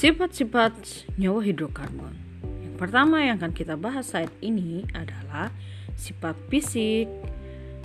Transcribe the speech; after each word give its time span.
Sifat-sifat 0.00 1.04
nyawa 1.20 1.44
hidrokarbon. 1.44 2.16
Yang 2.64 2.74
pertama 2.80 3.20
yang 3.20 3.36
akan 3.36 3.52
kita 3.52 3.76
bahas 3.76 4.08
saat 4.16 4.32
ini 4.40 4.88
adalah 4.96 5.52
sifat 5.92 6.40
fisik. 6.48 7.04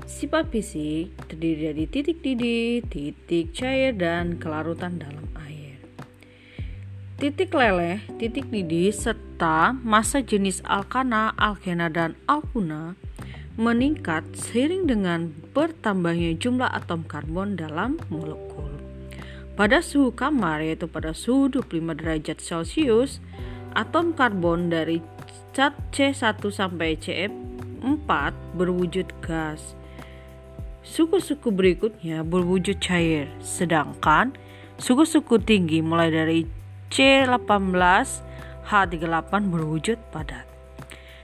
Sifat 0.07 0.48
fisik 0.48 1.12
terdiri 1.28 1.75
dari 1.75 1.84
titik 1.91 2.23
didih, 2.23 2.88
titik 2.88 3.52
cair, 3.52 3.91
dan 3.91 4.39
kelarutan 4.39 4.96
dalam 4.96 5.28
air. 5.43 5.75
Titik 7.20 7.52
leleh, 7.52 8.00
titik 8.16 8.47
didih, 8.47 8.95
serta 8.95 9.75
masa 9.75 10.23
jenis 10.23 10.63
alkana, 10.63 11.36
alkena, 11.36 11.91
dan 11.91 12.16
alkuna 12.32 12.95
meningkat 13.59 14.23
seiring 14.39 14.88
dengan 14.88 15.36
bertambahnya 15.52 16.32
jumlah 16.39 16.71
atom 16.71 17.04
karbon 17.04 17.59
dalam 17.59 18.00
molekul. 18.08 18.74
Pada 19.55 19.80
suhu 19.80 20.12
kamar 20.12 20.59
yaitu 20.59 20.84
pada 20.91 21.16
suhu 21.16 21.48
25 21.48 21.96
derajat 21.96 22.44
Celcius, 22.44 23.23
atom 23.72 24.12
karbon 24.12 24.68
dari 24.68 25.00
cat 25.55 25.72
C1 25.96 26.44
sampai 26.52 27.00
CF4 27.00 28.12
berwujud 28.60 29.08
gas. 29.23 29.80
Suku-suku 30.84 31.55
berikutnya 31.55 32.27
berwujud 32.27 32.84
cair, 32.84 33.32
sedangkan 33.40 34.36
suku-suku 34.76 35.40
tinggi 35.40 35.80
mulai 35.80 36.12
dari 36.12 36.40
C18 36.91 37.48
H38 38.68 39.32
berwujud 39.48 39.98
padat. 40.12 40.44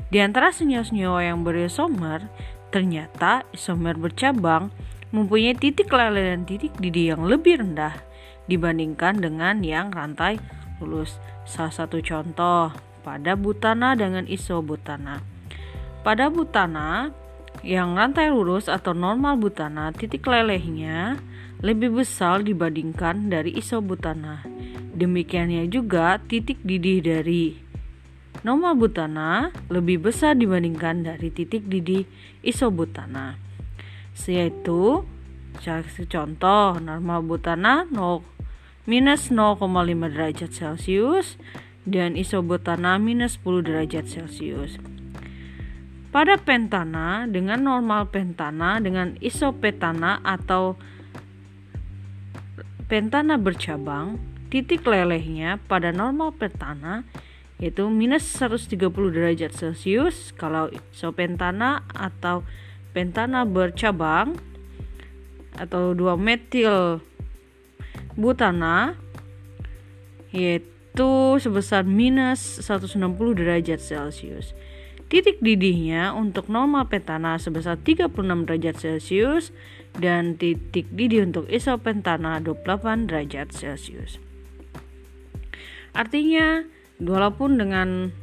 Di 0.07 0.23
antara 0.23 0.55
senyawa-senyawa 0.55 1.19
yang 1.27 1.43
berisomer, 1.43 2.31
ternyata 2.71 3.43
isomer 3.51 3.99
bercabang 3.99 4.71
mempunyai 5.11 5.51
titik 5.59 5.91
lele 5.91 6.31
dan 6.31 6.47
titik 6.47 6.71
didih 6.79 7.19
yang 7.19 7.27
lebih 7.27 7.59
rendah 7.59 8.10
dibandingkan 8.45 9.21
dengan 9.21 9.61
yang 9.61 9.93
rantai 9.93 10.41
lurus. 10.81 11.17
Salah 11.45 11.73
satu 11.73 12.01
contoh 12.01 12.73
pada 13.01 13.33
butana 13.37 13.97
dengan 13.97 14.25
isobutana. 14.29 15.21
Pada 16.01 16.29
butana 16.33 17.13
yang 17.61 17.93
rantai 17.93 18.33
lurus 18.33 18.65
atau 18.65 18.95
normal 18.95 19.37
butana 19.37 19.93
titik 19.93 20.25
lelehnya 20.25 21.21
lebih 21.61 22.01
besar 22.01 22.41
dibandingkan 22.41 23.29
dari 23.29 23.53
isobutana. 23.53 24.41
Demikiannya 24.97 25.69
juga 25.69 26.17
titik 26.25 26.61
didih 26.65 27.05
dari 27.05 27.57
normal 28.41 28.73
butana 28.77 29.53
lebih 29.69 30.09
besar 30.09 30.33
dibandingkan 30.33 31.05
dari 31.05 31.29
titik 31.29 31.69
didih 31.69 32.09
isobutana. 32.41 33.37
Yaitu 34.25 35.05
contoh 36.07 36.79
normal 36.79 37.19
butana 37.25 37.83
0 37.89 38.23
minus 38.89 39.29
0,5 39.29 39.67
derajat 40.09 40.51
Celcius 40.51 41.37
dan 41.85 42.13
isobutana 42.17 42.97
minus 43.01 43.37
10 43.41 43.65
derajat 43.65 44.05
Celcius. 44.05 44.77
Pada 46.11 46.35
pentana 46.35 47.23
dengan 47.23 47.63
normal 47.63 48.11
pentana 48.11 48.83
dengan 48.83 49.15
isopetana 49.23 50.19
atau 50.27 50.75
pentana 52.91 53.39
bercabang, 53.39 54.19
titik 54.51 54.83
lelehnya 54.83 55.55
pada 55.71 55.95
normal 55.95 56.35
pentana 56.35 57.07
yaitu 57.61 57.87
minus 57.87 58.27
130 58.35 58.75
derajat 59.13 59.53
Celcius 59.53 60.33
kalau 60.35 60.67
isopentana 60.91 61.85
atau 61.93 62.43
pentana 62.91 63.47
bercabang 63.47 64.35
atau 65.57 65.91
2 65.95 66.15
metil 66.15 67.03
butana 68.15 68.95
yaitu 70.31 71.11
sebesar 71.39 71.83
minus 71.83 72.63
160 72.63 72.95
derajat 73.35 73.79
Celcius. 73.79 74.55
Titik 75.11 75.43
didihnya 75.43 76.15
untuk 76.15 76.47
normal 76.47 76.87
pentana 76.87 77.35
sebesar 77.35 77.75
36 77.75 78.47
derajat 78.47 78.75
Celcius 78.79 79.51
dan 79.99 80.39
titik 80.39 80.87
didih 80.87 81.27
untuk 81.27 81.51
isopentana 81.51 82.39
28 82.39 83.11
derajat 83.11 83.51
Celcius. 83.51 84.23
Artinya, 85.91 86.63
walaupun 87.03 87.59
dengan 87.59 88.15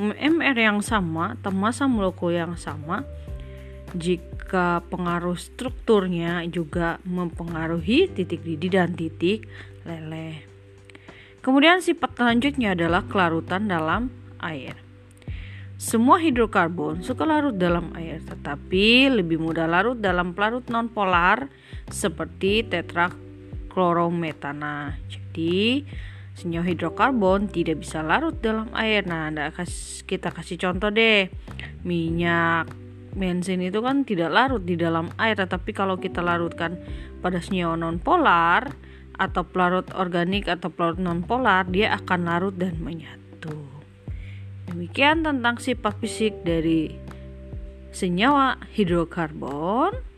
MR 0.00 0.56
yang 0.56 0.80
sama 0.80 1.36
atau 1.36 1.52
molekul 1.84 2.32
yang 2.32 2.56
sama, 2.56 3.04
jika 3.92 4.33
pengaruh 4.90 5.34
strukturnya 5.34 6.46
juga 6.46 7.02
mempengaruhi 7.02 8.06
titik 8.12 8.46
didih 8.46 8.70
dan 8.70 8.94
titik 8.94 9.48
leleh. 9.82 10.54
Kemudian 11.44 11.84
sifat 11.84 12.16
selanjutnya 12.16 12.72
adalah 12.72 13.04
kelarutan 13.04 13.68
dalam 13.68 14.08
air. 14.40 14.80
Semua 15.76 16.16
hidrokarbon 16.16 17.04
suka 17.04 17.28
larut 17.28 17.52
dalam 17.52 17.92
air, 17.92 18.24
tetapi 18.24 19.12
lebih 19.12 19.36
mudah 19.36 19.68
larut 19.68 20.00
dalam 20.00 20.32
pelarut 20.32 20.64
nonpolar 20.72 21.52
seperti 21.92 22.64
tetraklorometana. 22.64 24.96
Jadi, 25.10 25.84
senyawa 26.32 26.64
hidrokarbon 26.64 27.52
tidak 27.52 27.84
bisa 27.84 28.00
larut 28.00 28.40
dalam 28.40 28.72
air. 28.72 29.04
Nah, 29.04 29.28
kita 30.08 30.32
kasih 30.32 30.56
contoh 30.56 30.88
deh. 30.88 31.28
Minyak 31.84 32.72
bensin 33.14 33.62
itu 33.62 33.78
kan 33.78 34.02
tidak 34.02 34.34
larut 34.34 34.62
di 34.66 34.74
dalam 34.74 35.10
air 35.16 35.38
tetapi 35.38 35.70
kalau 35.70 35.96
kita 35.96 36.20
larutkan 36.20 36.76
pada 37.22 37.38
senyawa 37.38 37.78
non 37.78 38.02
polar 38.02 38.74
atau 39.14 39.46
pelarut 39.46 39.86
organik 39.94 40.50
atau 40.50 40.68
pelarut 40.68 40.98
non 40.98 41.22
polar 41.22 41.64
dia 41.70 41.94
akan 41.94 42.26
larut 42.26 42.54
dan 42.58 42.74
menyatu. 42.82 43.54
Demikian 44.66 45.22
tentang 45.22 45.62
sifat 45.62 45.94
fisik 46.02 46.42
dari 46.42 46.90
senyawa 47.94 48.58
hidrokarbon 48.74 50.13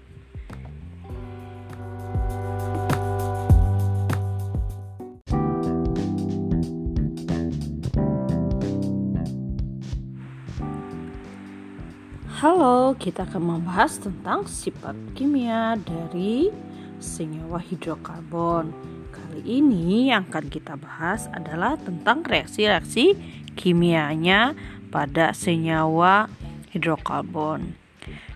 Halo, 12.36 12.92
kita 13.00 13.24
akan 13.24 13.64
membahas 13.64 13.96
tentang 13.96 14.44
sifat 14.44 14.92
kimia 15.16 15.72
dari 15.80 16.52
senyawa 17.00 17.56
hidrokarbon. 17.64 18.76
Kali 19.08 19.40
ini 19.40 20.12
yang 20.12 20.28
akan 20.28 20.52
kita 20.52 20.76
bahas 20.76 21.32
adalah 21.32 21.80
tentang 21.80 22.20
reaksi-reaksi 22.20 23.16
kimianya 23.56 24.52
pada 24.92 25.32
senyawa 25.32 26.28
hidrokarbon. 26.76 27.72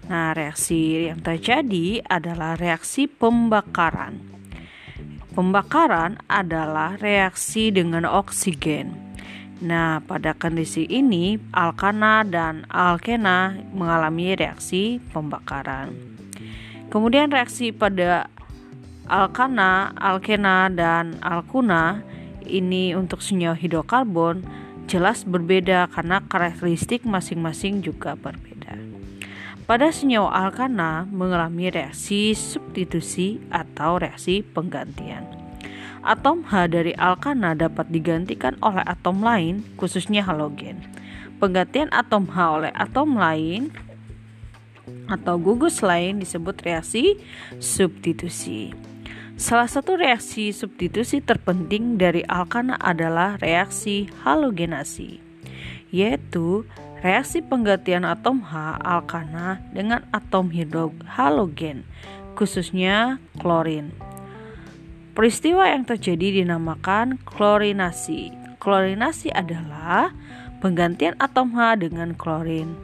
Nah, 0.08 0.32
reaksi 0.32 1.12
yang 1.12 1.20
terjadi 1.20 2.00
adalah 2.08 2.56
reaksi 2.56 3.04
pembakaran. 3.04 4.16
Pembakaran 5.36 6.16
adalah 6.24 6.96
reaksi 6.96 7.68
dengan 7.68 8.08
oksigen 8.08 9.09
Nah, 9.60 10.00
pada 10.00 10.32
kondisi 10.32 10.88
ini 10.88 11.36
alkana 11.52 12.24
dan 12.24 12.64
alkena 12.72 13.60
mengalami 13.76 14.32
reaksi 14.32 15.04
pembakaran. 15.12 15.92
Kemudian 16.88 17.28
reaksi 17.28 17.68
pada 17.68 18.32
alkana, 19.04 19.92
alkena 20.00 20.72
dan 20.72 21.20
alkuna 21.20 22.00
ini 22.48 22.96
untuk 22.96 23.20
senyawa 23.20 23.54
hidrokarbon 23.54 24.42
jelas 24.88 25.22
berbeda 25.22 25.92
karena 25.92 26.24
karakteristik 26.24 27.04
masing-masing 27.06 27.84
juga 27.84 28.16
berbeda. 28.16 28.74
Pada 29.68 29.94
senyawa 29.94 30.48
alkana 30.48 31.06
mengalami 31.06 31.70
reaksi 31.70 32.34
substitusi 32.34 33.38
atau 33.54 34.02
reaksi 34.02 34.42
penggantian. 34.42 35.39
Atom 36.00 36.48
H 36.48 36.72
dari 36.72 36.96
alkana 36.96 37.52
dapat 37.52 37.92
digantikan 37.92 38.56
oleh 38.64 38.80
atom 38.88 39.20
lain, 39.20 39.60
khususnya 39.76 40.24
halogen. 40.24 40.80
Penggantian 41.36 41.92
atom 41.92 42.24
H 42.32 42.36
oleh 42.40 42.72
atom 42.72 43.20
lain 43.20 43.68
atau 45.12 45.36
gugus 45.36 45.84
lain 45.84 46.16
disebut 46.16 46.64
reaksi 46.64 47.20
substitusi. 47.60 48.72
Salah 49.40 49.68
satu 49.68 49.96
reaksi 49.96 50.52
substitusi 50.52 51.20
terpenting 51.20 51.96
dari 51.96 52.24
alkana 52.28 52.76
adalah 52.80 53.40
reaksi 53.40 54.08
halogenasi, 54.24 55.20
yaitu 55.92 56.64
reaksi 57.00 57.40
penggantian 57.44 58.08
atom 58.08 58.40
H 58.40 58.80
alkana 58.84 59.60
dengan 59.72 60.04
atom 60.12 60.48
halogen, 61.16 61.84
khususnya 62.36 63.20
klorin. 63.40 63.92
Peristiwa 65.10 65.66
yang 65.66 65.82
terjadi 65.82 66.42
dinamakan 66.42 67.18
klorinasi. 67.26 68.30
Klorinasi 68.62 69.34
adalah 69.34 70.14
penggantian 70.62 71.18
atom 71.18 71.50
H 71.58 71.82
dengan 71.82 72.14
klorin. 72.14 72.78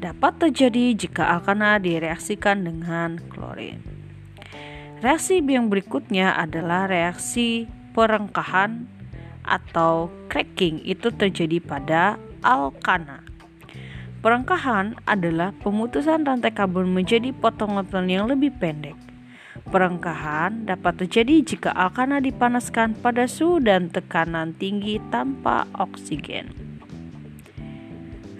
Dapat 0.00 0.40
terjadi 0.40 0.96
jika 0.96 1.36
alkana 1.36 1.76
direaksikan 1.76 2.64
dengan 2.64 3.20
klorin. 3.28 3.84
Reaksi 5.04 5.44
yang 5.44 5.68
berikutnya 5.68 6.32
adalah 6.32 6.88
reaksi 6.88 7.68
perengkahan 7.92 8.88
atau 9.44 10.08
cracking 10.32 10.80
itu 10.80 11.12
terjadi 11.12 11.60
pada 11.60 12.16
alkana. 12.40 13.20
Perengkahan 14.24 14.96
adalah 15.04 15.52
pemutusan 15.60 16.24
rantai 16.24 16.56
karbon 16.56 16.88
menjadi 16.88 17.36
potongan 17.36 18.08
yang 18.08 18.26
lebih 18.26 18.50
pendek. 18.56 19.05
Perengkahan 19.64 20.68
dapat 20.68 21.00
terjadi 21.04 21.40
jika 21.42 21.70
alkana 21.72 22.20
dipanaskan 22.20 22.98
pada 23.00 23.24
suhu 23.24 23.58
dan 23.64 23.88
tekanan 23.88 24.52
tinggi 24.52 25.00
tanpa 25.08 25.64
oksigen. 25.72 26.52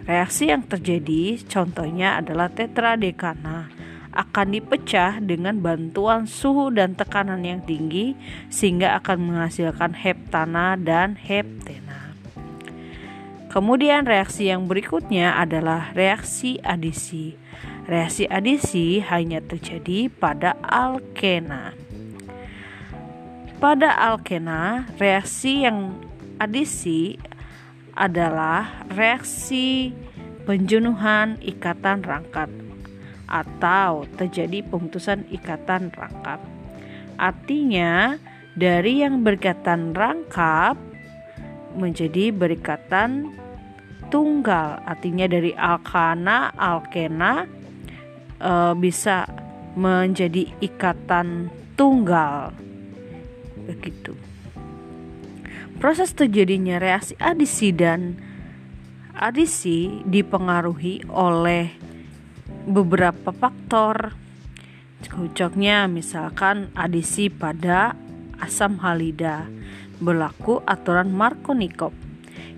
Reaksi 0.06 0.54
yang 0.54 0.62
terjadi 0.62 1.40
contohnya 1.50 2.22
adalah 2.22 2.46
tetradekana 2.46 3.74
akan 4.16 4.46
dipecah 4.56 5.20
dengan 5.20 5.60
bantuan 5.60 6.24
suhu 6.24 6.72
dan 6.72 6.96
tekanan 6.96 7.44
yang 7.44 7.60
tinggi 7.60 8.16
sehingga 8.48 8.96
akan 9.02 9.28
menghasilkan 9.28 9.92
heptana 9.92 10.78
dan 10.80 11.20
heptena. 11.20 12.16
Kemudian 13.52 14.08
reaksi 14.08 14.48
yang 14.48 14.68
berikutnya 14.68 15.36
adalah 15.36 15.92
reaksi 15.92 16.60
adisi. 16.64 17.36
Reaksi 17.86 18.26
adisi 18.26 18.98
hanya 18.98 19.38
terjadi 19.38 20.10
pada 20.10 20.58
alkena. 20.58 21.70
Pada 23.62 23.94
alkena, 23.94 24.90
reaksi 24.98 25.62
yang 25.62 25.94
adisi 26.42 27.14
adalah 27.94 28.82
reaksi 28.90 29.94
penjenuhan 30.44 31.38
ikatan 31.38 32.02
rangkap 32.02 32.50
atau 33.30 34.02
terjadi 34.18 34.66
pemutusan 34.66 35.22
ikatan 35.30 35.94
rangkap. 35.94 36.42
Artinya, 37.22 38.18
dari 38.58 39.06
yang 39.06 39.22
berikatan 39.22 39.94
rangkap 39.94 40.74
menjadi 41.78 42.34
berikatan 42.34 43.30
tunggal 44.08 44.78
artinya 44.86 45.26
dari 45.26 45.50
alkana 45.54 46.54
alkena 46.54 47.46
e, 48.36 48.52
bisa 48.78 49.28
menjadi 49.76 50.48
ikatan 50.64 51.52
tunggal. 51.76 52.56
Begitu. 53.68 54.16
Proses 55.76 56.16
terjadinya 56.16 56.80
reaksi 56.80 57.12
adisi 57.20 57.68
dan 57.68 58.16
adisi 59.12 60.00
dipengaruhi 60.08 61.04
oleh 61.12 61.68
beberapa 62.64 63.28
faktor. 63.32 64.16
Cocoknya 65.04 65.84
misalkan 65.86 66.72
adisi 66.72 67.28
pada 67.28 67.92
asam 68.40 68.80
halida 68.80 69.44
berlaku 70.00 70.60
aturan 70.64 71.12
Markovnikov 71.12 71.92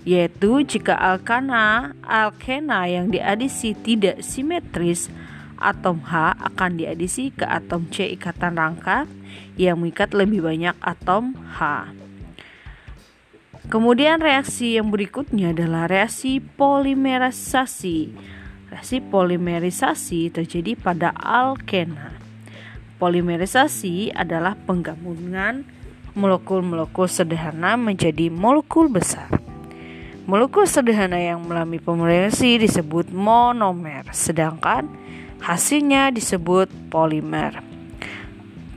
yaitu 0.07 0.63
jika 0.63 0.95
alkana 0.95 1.93
alkena 2.03 2.87
yang 2.87 3.11
diadisi 3.11 3.75
tidak 3.75 4.23
simetris 4.23 5.11
atom 5.59 6.01
H 6.07 6.39
akan 6.39 6.79
diadisi 6.79 7.35
ke 7.35 7.43
atom 7.43 7.91
C 7.91 8.09
ikatan 8.15 8.55
rangka 8.55 9.05
yang 9.59 9.83
mengikat 9.83 10.15
lebih 10.15 10.43
banyak 10.43 10.75
atom 10.81 11.35
H. 11.59 11.91
Kemudian 13.69 14.17
reaksi 14.23 14.79
yang 14.79 14.89
berikutnya 14.89 15.53
adalah 15.53 15.85
reaksi 15.85 16.41
polimerisasi. 16.41 18.15
Reaksi 18.73 18.97
polimerisasi 18.97 20.33
terjadi 20.33 20.73
pada 20.73 21.13
alkena. 21.13 22.17
Polimerisasi 22.97 24.15
adalah 24.15 24.57
penggabungan 24.57 25.63
molekul-molekul 26.17 27.05
sederhana 27.05 27.77
menjadi 27.77 28.33
molekul 28.33 28.89
besar. 28.89 29.48
Molekul 30.29 30.69
sederhana 30.69 31.17
yang 31.17 31.41
melalui 31.41 31.81
polimerasi 31.81 32.61
disebut 32.61 33.09
monomer, 33.09 34.05
sedangkan 34.13 34.85
hasilnya 35.41 36.13
disebut 36.13 36.69
polimer. 36.93 37.65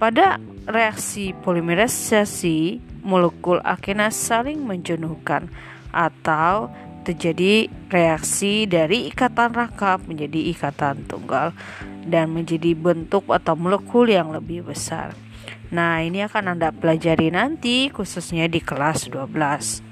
Pada 0.00 0.40
reaksi 0.64 1.36
polimerisasi, 1.44 2.80
molekul 3.04 3.60
alkena 3.68 4.08
saling 4.08 4.64
menjenuhkan 4.64 5.52
atau 5.92 6.72
terjadi 7.04 7.68
reaksi 7.92 8.64
dari 8.64 9.12
ikatan 9.12 9.52
rangkap 9.52 10.08
menjadi 10.08 10.56
ikatan 10.56 11.04
tunggal 11.04 11.52
dan 12.08 12.32
menjadi 12.32 12.72
bentuk 12.72 13.28
atau 13.28 13.60
molekul 13.60 14.08
yang 14.08 14.32
lebih 14.32 14.64
besar. 14.64 15.12
Nah, 15.68 16.00
ini 16.00 16.24
akan 16.24 16.56
Anda 16.56 16.72
pelajari 16.72 17.28
nanti 17.28 17.92
khususnya 17.92 18.48
di 18.48 18.64
kelas 18.64 19.12
12. 19.12 19.91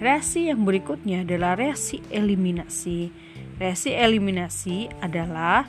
Reaksi 0.00 0.48
yang 0.48 0.64
berikutnya 0.64 1.28
adalah 1.28 1.60
reaksi 1.60 2.00
eliminasi. 2.08 3.12
Reaksi 3.60 3.92
eliminasi 3.92 4.88
adalah 5.04 5.68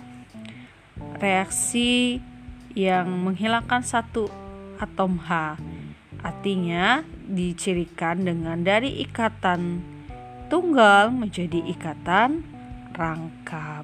reaksi 1.19 2.23
yang 2.71 3.11
menghilangkan 3.27 3.83
satu 3.83 4.31
atom 4.79 5.19
H. 5.27 5.59
Artinya 6.23 7.03
dicirikan 7.27 8.23
dengan 8.23 8.63
dari 8.63 9.03
ikatan 9.03 9.83
tunggal 10.47 11.11
menjadi 11.11 11.59
ikatan 11.67 12.47
rangkap. 12.95 13.83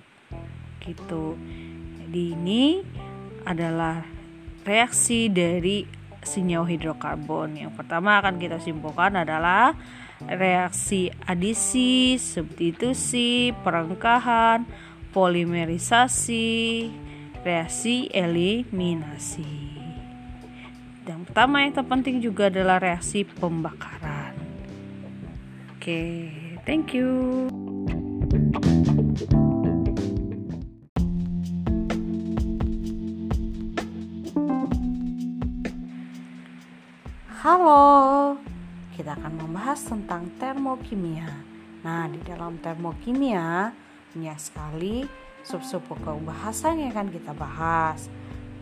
Gitu. 0.80 1.36
Jadi 2.08 2.24
ini 2.40 2.80
adalah 3.44 4.00
reaksi 4.64 5.28
dari 5.28 5.84
senyawa 6.24 6.72
hidrokarbon. 6.72 7.68
Yang 7.68 7.76
pertama 7.76 8.24
akan 8.24 8.40
kita 8.40 8.64
simpulkan 8.64 9.20
adalah 9.20 9.76
reaksi 10.26 11.14
adisi, 11.30 12.18
substitusi, 12.18 13.54
perengkahan, 13.62 14.66
polimerisasi, 15.14 16.90
reaksi 17.46 18.10
eliminasi. 18.10 19.78
Yang 21.06 21.22
pertama 21.30 21.64
yang 21.64 21.74
terpenting 21.78 22.18
juga 22.20 22.50
adalah 22.50 22.82
reaksi 22.82 23.24
pembakaran. 23.24 24.34
Oke, 25.78 26.34
thank 26.66 26.98
you. 26.98 27.48
Halo, 37.48 38.36
kita 38.98 39.14
akan 39.14 39.46
membahas 39.46 39.78
tentang 39.86 40.26
termokimia. 40.42 41.30
Nah, 41.86 42.10
di 42.10 42.18
dalam 42.26 42.58
termokimia 42.58 43.70
banyak 44.18 44.40
sekali 44.42 45.06
sub-sub 45.46 45.86
bahasan 46.26 46.82
yang 46.82 46.98
akan 46.98 47.14
kita 47.14 47.38
bahas. 47.38 48.10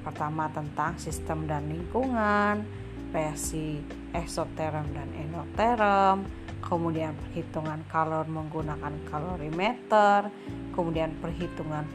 Pertama 0.03 0.51
tentang 0.51 0.99
sistem 0.99 1.47
dan 1.47 1.71
lingkungan, 1.71 2.67
reaksi 3.15 3.79
eksoterm 4.11 4.83
dan 4.91 5.07
endoterm, 5.15 6.27
kemudian 6.59 7.15
perhitungan 7.15 7.79
kalor 7.87 8.27
menggunakan 8.27 8.93
kalorimeter, 9.07 10.27
kemudian 10.75 11.15
perhitungan 11.23 11.87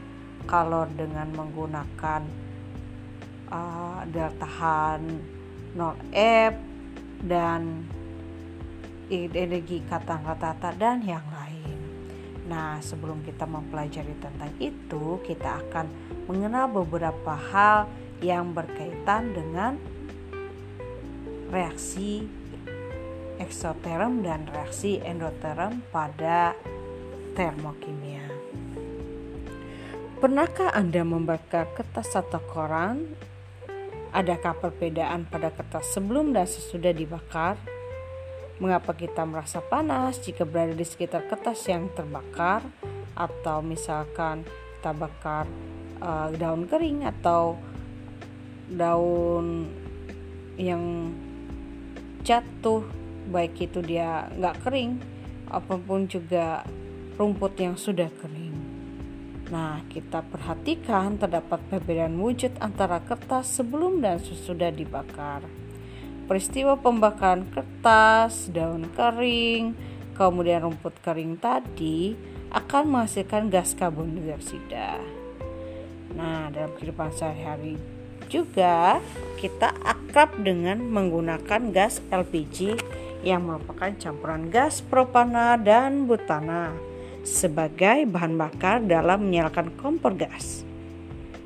kalor 0.49 0.89
dengan 0.97 1.29
menggunakan 1.37 2.25
uh, 3.53 4.01
deltahan 4.09 5.05
0F 5.77 6.53
dan 7.21 7.85
energi 9.11 9.83
ikatan 9.83 10.23
rata-rata 10.23 10.71
dan 10.79 11.03
yang 11.03 11.23
lain. 11.27 11.77
Nah, 12.47 12.79
sebelum 12.79 13.23
kita 13.23 13.47
mempelajari 13.47 14.15
tentang 14.19 14.51
itu, 14.59 15.19
kita 15.23 15.63
akan 15.67 15.87
mengenal 16.27 16.71
beberapa 16.71 17.35
hal 17.35 17.87
yang 18.23 18.55
berkaitan 18.55 19.35
dengan 19.35 19.75
reaksi 21.51 22.27
eksoterm 23.39 24.23
dan 24.23 24.47
reaksi 24.51 25.01
endoterm 25.03 25.83
pada 25.89 26.55
termokimia. 27.33 28.23
Pernahkah 30.21 30.69
Anda 30.69 31.01
membakar 31.01 31.65
kertas 31.73 32.13
atau 32.13 32.37
koran? 32.45 33.09
Adakah 34.13 34.53
perbedaan 34.59 35.25
pada 35.25 35.49
kertas 35.49 35.89
sebelum 35.95 36.35
dan 36.35 36.45
sesudah 36.45 36.93
dibakar? 36.93 37.57
Mengapa 38.61 38.93
kita 38.93 39.25
merasa 39.25 39.57
panas 39.57 40.21
jika 40.21 40.45
berada 40.45 40.77
di 40.77 40.85
sekitar 40.85 41.25
kertas 41.25 41.65
yang 41.65 41.89
terbakar 41.97 42.61
atau 43.17 43.65
misalkan 43.65 44.45
kita 44.77 44.93
bakar 44.93 45.49
uh, 45.97 46.29
daun 46.37 46.69
kering 46.69 47.09
atau 47.09 47.57
daun 48.69 49.65
yang 50.61 51.09
jatuh 52.21 52.85
baik 53.33 53.57
itu 53.65 53.81
dia 53.81 54.29
nggak 54.37 54.61
kering 54.61 55.01
apa 55.49 55.75
pun 55.81 56.05
juga 56.05 56.61
rumput 57.17 57.57
yang 57.57 57.75
sudah 57.75 58.13
kering. 58.21 58.55
Nah, 59.51 59.83
kita 59.91 60.23
perhatikan 60.23 61.19
terdapat 61.19 61.59
perbedaan 61.67 62.15
wujud 62.15 62.55
antara 62.63 63.03
kertas 63.03 63.59
sebelum 63.59 63.99
dan 63.99 64.15
sesudah 64.15 64.71
dibakar. 64.71 65.43
Peristiwa 66.31 66.79
pembakaran 66.79 67.43
kertas, 67.51 68.47
daun 68.55 68.87
kering, 68.95 69.75
kemudian 70.15 70.63
rumput 70.63 70.95
kering 71.03 71.35
tadi 71.35 72.15
akan 72.55 72.87
menghasilkan 72.87 73.51
gas 73.51 73.75
karbon 73.75 74.15
dioksida. 74.15 74.95
Nah, 76.15 76.47
dalam 76.47 76.71
kehidupan 76.79 77.11
sehari-hari 77.11 77.75
juga 78.31 79.03
kita 79.43 79.75
akrab 79.83 80.39
dengan 80.39 80.79
menggunakan 80.79 81.67
gas 81.75 81.99
LPG 82.07 82.79
yang 83.27 83.43
merupakan 83.43 83.91
campuran 83.99 84.47
gas 84.47 84.79
propana 84.79 85.59
dan 85.59 86.07
butana 86.07 86.71
sebagai 87.27 88.07
bahan 88.07 88.39
bakar 88.39 88.79
dalam 88.79 89.27
menyalakan 89.27 89.67
kompor 89.75 90.15
gas. 90.15 90.63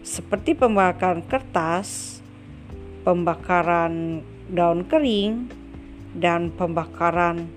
Seperti 0.06 0.54
pembakaran 0.54 1.25
kertas, 1.25 2.22
pembakaran 3.01 4.22
daun 4.49 4.85
kering, 4.85 5.49
dan 6.15 6.53
pembakaran 6.53 7.49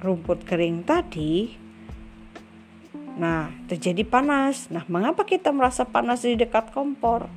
rumput 0.00 0.44
kering 0.48 0.84
tadi. 0.84 1.56
Nah, 3.20 3.52
terjadi 3.68 4.00
panas. 4.08 4.72
Nah, 4.72 4.88
mengapa 4.88 5.28
kita 5.28 5.52
merasa 5.52 5.84
panas 5.84 6.24
di 6.24 6.38
dekat 6.40 6.72
kompor? 6.72 7.28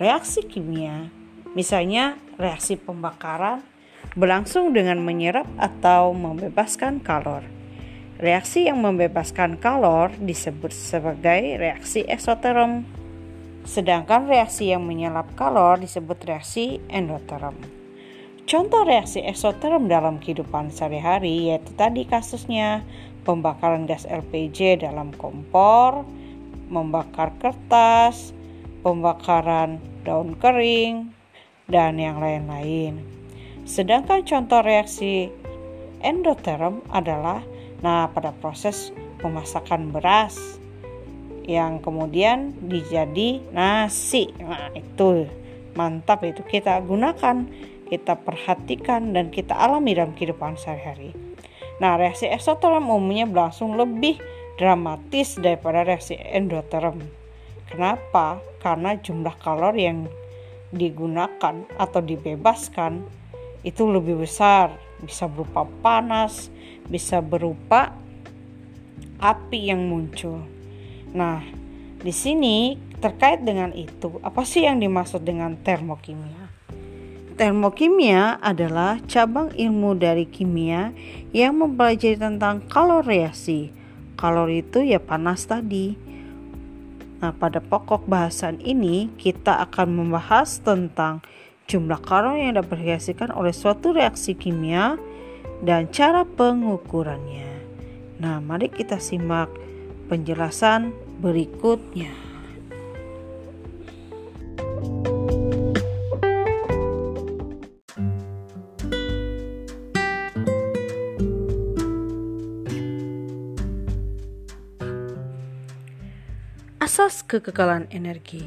Reaksi 0.00 0.42
kimia 0.48 1.20
Misalnya 1.50 2.14
reaksi 2.38 2.78
pembakaran 2.78 3.66
berlangsung 4.14 4.70
dengan 4.70 5.02
menyerap 5.02 5.50
atau 5.58 6.14
membebaskan 6.14 7.02
kalor. 7.02 7.42
Reaksi 8.22 8.70
yang 8.70 8.78
membebaskan 8.78 9.58
kalor 9.58 10.14
disebut 10.22 10.70
sebagai 10.70 11.58
reaksi 11.58 12.06
eksoterm, 12.06 12.86
sedangkan 13.64 14.28
reaksi 14.28 14.72
yang 14.72 14.84
menyerap 14.84 15.32
kalor 15.36 15.80
disebut 15.80 16.18
reaksi 16.24 16.80
endoterm. 16.88 17.56
Contoh 18.50 18.82
reaksi 18.82 19.22
eksoterm 19.22 19.86
dalam 19.86 20.18
kehidupan 20.18 20.74
sehari-hari 20.74 21.54
yaitu 21.54 21.70
tadi 21.78 22.02
kasusnya 22.02 22.82
pembakaran 23.22 23.86
gas 23.86 24.08
LPG 24.10 24.82
dalam 24.82 25.14
kompor, 25.14 26.02
membakar 26.66 27.30
kertas, 27.38 28.34
pembakaran 28.82 29.78
daun 30.02 30.34
kering, 30.34 31.14
dan 31.70 32.00
yang 32.00 32.18
lain-lain. 32.18 32.98
Sedangkan 33.68 34.26
contoh 34.26 34.66
reaksi 34.66 35.30
endoterm 36.02 36.82
adalah 36.90 37.44
nah 37.80 38.10
pada 38.12 38.34
proses 38.36 38.92
pemasakan 39.24 39.88
beras 39.94 40.59
yang 41.44 41.80
kemudian 41.80 42.56
dijadi 42.66 43.40
nasi. 43.54 44.32
Nah, 44.40 44.72
itu 44.76 45.28
mantap 45.74 46.26
itu 46.26 46.42
kita 46.44 46.80
gunakan, 46.84 47.46
kita 47.88 48.14
perhatikan 48.20 49.14
dan 49.14 49.32
kita 49.32 49.54
alami 49.54 49.96
dalam 49.96 50.12
kehidupan 50.14 50.58
sehari-hari. 50.58 51.16
Nah, 51.80 51.96
reaksi 51.96 52.28
eksoterm 52.28 52.92
umumnya 52.92 53.24
berlangsung 53.24 53.74
lebih 53.74 54.20
dramatis 54.60 55.40
daripada 55.40 55.80
reaksi 55.80 56.20
endoterm. 56.20 57.00
Kenapa? 57.72 58.44
Karena 58.60 58.98
jumlah 59.00 59.40
kalor 59.40 59.72
yang 59.72 60.04
digunakan 60.70 61.64
atau 61.80 62.00
dibebaskan 62.04 63.00
itu 63.64 63.88
lebih 63.88 64.20
besar, 64.20 64.76
bisa 65.00 65.24
berupa 65.24 65.64
panas, 65.80 66.52
bisa 66.88 67.24
berupa 67.24 67.96
api 69.20 69.72
yang 69.72 69.88
muncul. 69.88 70.59
Nah, 71.16 71.42
di 72.00 72.12
sini 72.14 72.78
terkait 73.00 73.42
dengan 73.42 73.74
itu, 73.74 74.20
apa 74.20 74.44
sih 74.46 74.64
yang 74.64 74.78
dimaksud 74.78 75.24
dengan 75.24 75.58
termokimia? 75.60 76.50
Termokimia 77.40 78.36
adalah 78.40 79.00
cabang 79.08 79.50
ilmu 79.56 79.96
dari 79.96 80.28
kimia 80.28 80.92
yang 81.32 81.56
mempelajari 81.56 82.20
tentang 82.20 82.60
kalor 82.68 83.00
reaksi. 83.00 83.72
Kalor 84.20 84.52
itu 84.52 84.84
ya 84.84 85.00
panas 85.00 85.48
tadi 85.48 86.10
Nah, 87.20 87.36
pada 87.36 87.60
pokok 87.60 88.08
bahasan 88.08 88.56
ini 88.64 89.12
kita 89.20 89.60
akan 89.68 89.92
membahas 89.92 90.56
tentang 90.64 91.20
jumlah 91.68 92.00
kalori 92.00 92.48
yang 92.48 92.56
dapat 92.56 92.80
dihasilkan 92.80 93.28
oleh 93.36 93.52
suatu 93.52 93.92
reaksi 93.92 94.32
kimia 94.32 94.96
dan 95.60 95.92
cara 95.92 96.24
pengukurannya. 96.24 97.52
Nah, 98.24 98.40
mari 98.40 98.72
kita 98.72 98.96
simak 98.96 99.52
penjelasan 100.08 100.96
berikutnya. 101.20 102.08
Asas 116.80 117.22
kekekalan 117.22 117.86
energi 117.92 118.42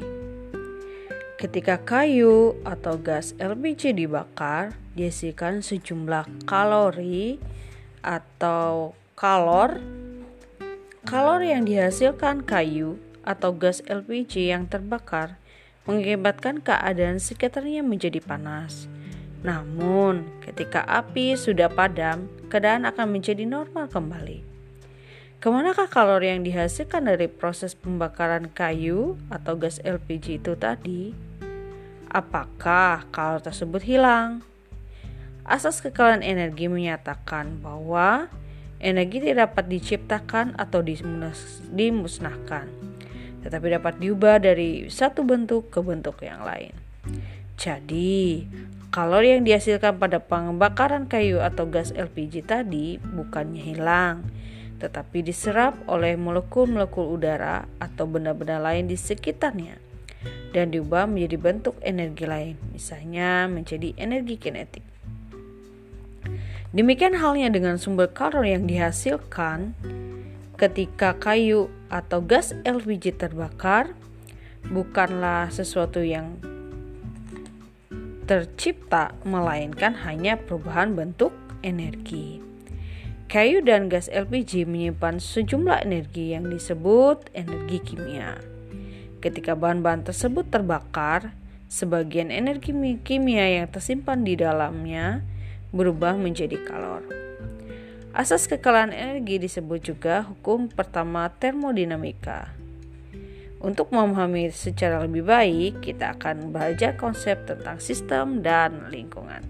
Ketika 1.43 1.75
kayu 1.83 2.55
atau 2.63 2.95
gas 2.95 3.35
LPG 3.35 3.99
dibakar, 3.99 4.71
dihasilkan 4.95 5.59
sejumlah 5.59 6.47
kalori 6.47 7.35
atau 7.99 8.95
kalor. 9.11 10.02
Kalor 11.03 11.43
yang 11.43 11.67
dihasilkan 11.67 12.48
kayu 12.48 12.95
atau 13.27 13.51
gas 13.51 13.83
LPG 13.91 14.55
yang 14.55 14.72
terbakar 14.72 15.36
mengakibatkan 15.83 16.63
keadaan 16.63 17.19
sekitarnya 17.19 17.83
menjadi 17.83 18.24
panas. 18.24 18.88
Namun, 19.43 20.24
ketika 20.39 20.79
api 20.88 21.36
sudah 21.36 21.67
padam, 21.67 22.31
keadaan 22.48 22.88
akan 22.88 23.19
menjadi 23.19 23.43
normal 23.43 23.91
kembali. 23.91 24.48
Ke 25.43 25.51
manakah 25.51 25.91
kalori 25.91 26.31
yang 26.31 26.48
dihasilkan 26.48 27.03
dari 27.03 27.27
proses 27.27 27.75
pembakaran 27.75 28.48
kayu 28.48 29.19
atau 29.27 29.60
gas 29.60 29.83
LPG 29.83 30.39
itu 30.39 30.55
tadi? 30.55 31.12
Apakah 32.07 33.12
kalori 33.12 33.43
tersebut 33.43 33.83
hilang? 33.83 34.39
Asas 35.43 35.83
kekalahan 35.83 36.24
energi 36.24 36.72
menyatakan 36.72 37.60
bahwa 37.60 38.31
energi 38.83 39.23
tidak 39.23 39.49
dapat 39.55 39.65
diciptakan 39.71 40.59
atau 40.59 40.83
dimusnahkan, 41.71 42.67
tetapi 43.41 43.65
dapat 43.79 43.97
diubah 44.03 44.43
dari 44.43 44.91
satu 44.91 45.23
bentuk 45.23 45.71
ke 45.71 45.79
bentuk 45.79 46.19
yang 46.21 46.43
lain. 46.43 46.75
Jadi, 47.55 48.43
kalori 48.91 49.39
yang 49.39 49.47
dihasilkan 49.47 49.97
pada 49.97 50.19
pembakaran 50.19 51.07
kayu 51.07 51.39
atau 51.39 51.65
gas 51.65 51.95
LPG 51.95 52.45
tadi 52.45 52.99
bukannya 52.99 53.63
hilang, 53.63 54.27
tetapi 54.83 55.23
diserap 55.23 55.79
oleh 55.87 56.19
molekul-molekul 56.19 57.15
udara 57.15 57.63
atau 57.79 58.03
benda-benda 58.03 58.59
lain 58.59 58.91
di 58.91 58.99
sekitarnya 58.99 59.79
dan 60.53 60.69
diubah 60.69 61.09
menjadi 61.09 61.37
bentuk 61.41 61.75
energi 61.81 62.29
lain, 62.29 62.55
misalnya 62.69 63.49
menjadi 63.49 63.97
energi 63.97 64.37
kinetik. 64.37 64.92
Demikian 66.73 67.13
halnya 67.13 67.53
dengan 67.53 67.77
sumber 67.77 68.09
kalori 68.09 68.57
yang 68.57 68.65
dihasilkan 68.65 69.77
ketika 70.57 71.13
kayu 71.21 71.69
atau 71.93 72.17
gas 72.25 72.57
LPG 72.65 73.21
terbakar 73.21 73.93
bukanlah 74.73 75.53
sesuatu 75.53 76.01
yang 76.01 76.41
tercipta 78.25 79.13
melainkan 79.21 79.93
hanya 80.01 80.33
perubahan 80.33 80.97
bentuk 80.97 81.29
energi. 81.61 82.41
Kayu 83.29 83.61
dan 83.61 83.85
gas 83.85 84.09
LPG 84.09 84.65
menyimpan 84.65 85.21
sejumlah 85.21 85.85
energi 85.85 86.33
yang 86.33 86.49
disebut 86.49 87.29
energi 87.37 87.85
kimia. 87.85 88.41
Ketika 89.21 89.53
bahan-bahan 89.53 90.09
tersebut 90.09 90.49
terbakar, 90.49 91.37
sebagian 91.69 92.33
energi 92.33 92.73
kimia 93.05 93.61
yang 93.61 93.69
tersimpan 93.69 94.25
di 94.25 94.33
dalamnya 94.41 95.21
berubah 95.73 96.13
menjadi 96.15 96.55
kalor. 96.61 97.01
Asas 98.13 98.45
kekalahan 98.45 98.93
energi 98.93 99.41
disebut 99.41 99.81
juga 99.81 100.21
hukum 100.21 100.69
pertama 100.69 101.33
termodinamika. 101.33 102.53
Untuk 103.57 103.89
memahami 103.89 104.53
secara 104.53 105.01
lebih 105.01 105.25
baik, 105.25 105.81
kita 105.81 106.13
akan 106.13 106.53
belajar 106.53 106.93
konsep 106.93 107.49
tentang 107.49 107.81
sistem 107.81 108.45
dan 108.45 108.93
lingkungan. 108.93 109.41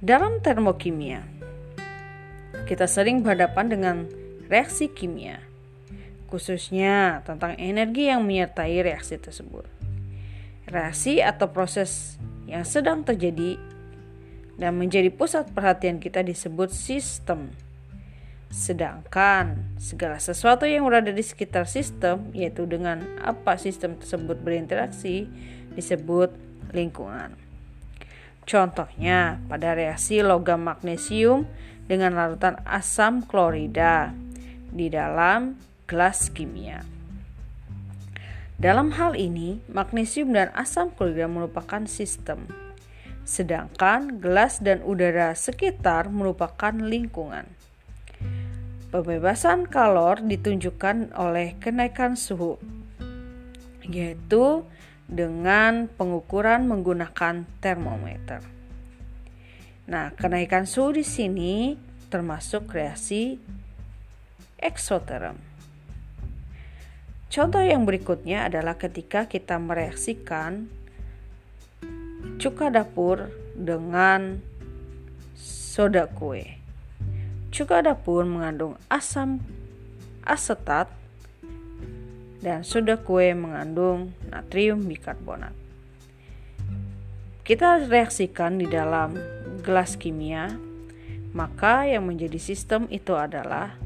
Dalam 0.00 0.40
termokimia, 0.40 1.22
kita 2.66 2.88
sering 2.88 3.20
berhadapan 3.20 3.66
dengan 3.68 3.96
reaksi 4.48 4.88
kimia, 4.90 5.44
khususnya 6.26 7.20
tentang 7.22 7.54
energi 7.60 8.08
yang 8.08 8.24
menyertai 8.24 8.80
reaksi 8.80 9.20
tersebut. 9.20 9.79
Reaksi 10.70 11.18
atau 11.18 11.50
proses 11.50 12.14
yang 12.46 12.62
sedang 12.62 13.02
terjadi 13.02 13.58
dan 14.54 14.78
menjadi 14.78 15.10
pusat 15.10 15.50
perhatian 15.50 15.98
kita 15.98 16.22
disebut 16.22 16.70
sistem. 16.70 17.50
Sedangkan 18.50 19.66
segala 19.82 20.22
sesuatu 20.22 20.66
yang 20.66 20.86
berada 20.86 21.10
di 21.10 21.22
sekitar 21.22 21.66
sistem, 21.66 22.30
yaitu 22.34 22.66
dengan 22.70 23.02
apa 23.22 23.58
sistem 23.58 23.98
tersebut 23.98 24.38
berinteraksi, 24.42 25.26
disebut 25.74 26.30
lingkungan. 26.70 27.34
Contohnya, 28.46 29.38
pada 29.46 29.78
reaksi 29.78 30.22
logam 30.26 30.66
magnesium 30.66 31.46
dengan 31.86 32.14
larutan 32.18 32.58
asam 32.66 33.22
klorida 33.22 34.10
di 34.70 34.90
dalam 34.90 35.54
gelas 35.86 36.30
kimia. 36.30 36.99
Dalam 38.60 38.92
hal 38.92 39.16
ini, 39.16 39.56
magnesium 39.72 40.36
dan 40.36 40.52
asam 40.52 40.92
klorida 40.92 41.24
merupakan 41.24 41.80
sistem, 41.88 42.44
sedangkan 43.24 44.20
gelas 44.20 44.60
dan 44.60 44.84
udara 44.84 45.32
sekitar 45.32 46.12
merupakan 46.12 46.76
lingkungan. 46.76 47.48
Pembebasan 48.92 49.64
kalor 49.64 50.20
ditunjukkan 50.20 51.16
oleh 51.16 51.56
kenaikan 51.56 52.20
suhu, 52.20 52.60
yaitu 53.88 54.68
dengan 55.08 55.88
pengukuran 55.88 56.68
menggunakan 56.68 57.48
termometer. 57.64 58.44
Nah, 59.88 60.12
kenaikan 60.12 60.68
suhu 60.68 61.00
di 61.00 61.04
sini 61.08 61.80
termasuk 62.12 62.68
reaksi 62.76 63.40
eksoterm. 64.60 65.49
Contoh 67.30 67.62
yang 67.62 67.86
berikutnya 67.86 68.50
adalah 68.50 68.74
ketika 68.74 69.30
kita 69.30 69.54
mereaksikan 69.54 70.66
cuka 72.42 72.74
dapur 72.74 73.30
dengan 73.54 74.42
soda 75.38 76.10
kue. 76.10 76.58
Cuka 77.54 77.86
dapur 77.86 78.26
mengandung 78.26 78.74
asam 78.90 79.38
asetat 80.26 80.90
dan 82.42 82.66
soda 82.66 82.98
kue 82.98 83.30
mengandung 83.30 84.10
natrium 84.26 84.82
bikarbonat. 84.82 85.54
Kita 87.46 87.78
reaksikan 87.86 88.58
di 88.58 88.66
dalam 88.66 89.14
gelas 89.62 89.94
kimia, 89.94 90.50
maka 91.30 91.86
yang 91.86 92.10
menjadi 92.10 92.42
sistem 92.42 92.90
itu 92.90 93.14
adalah 93.14 93.78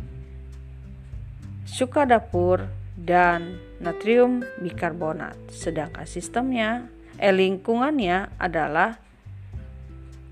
cuka 1.69 2.09
dapur 2.09 2.84
dan 2.95 3.59
natrium 3.83 4.47
bikarbonat. 4.63 5.35
Sedangkan 5.51 6.07
sistemnya, 6.07 6.87
eh 7.19 7.35
lingkungannya 7.35 8.35
adalah 8.39 8.99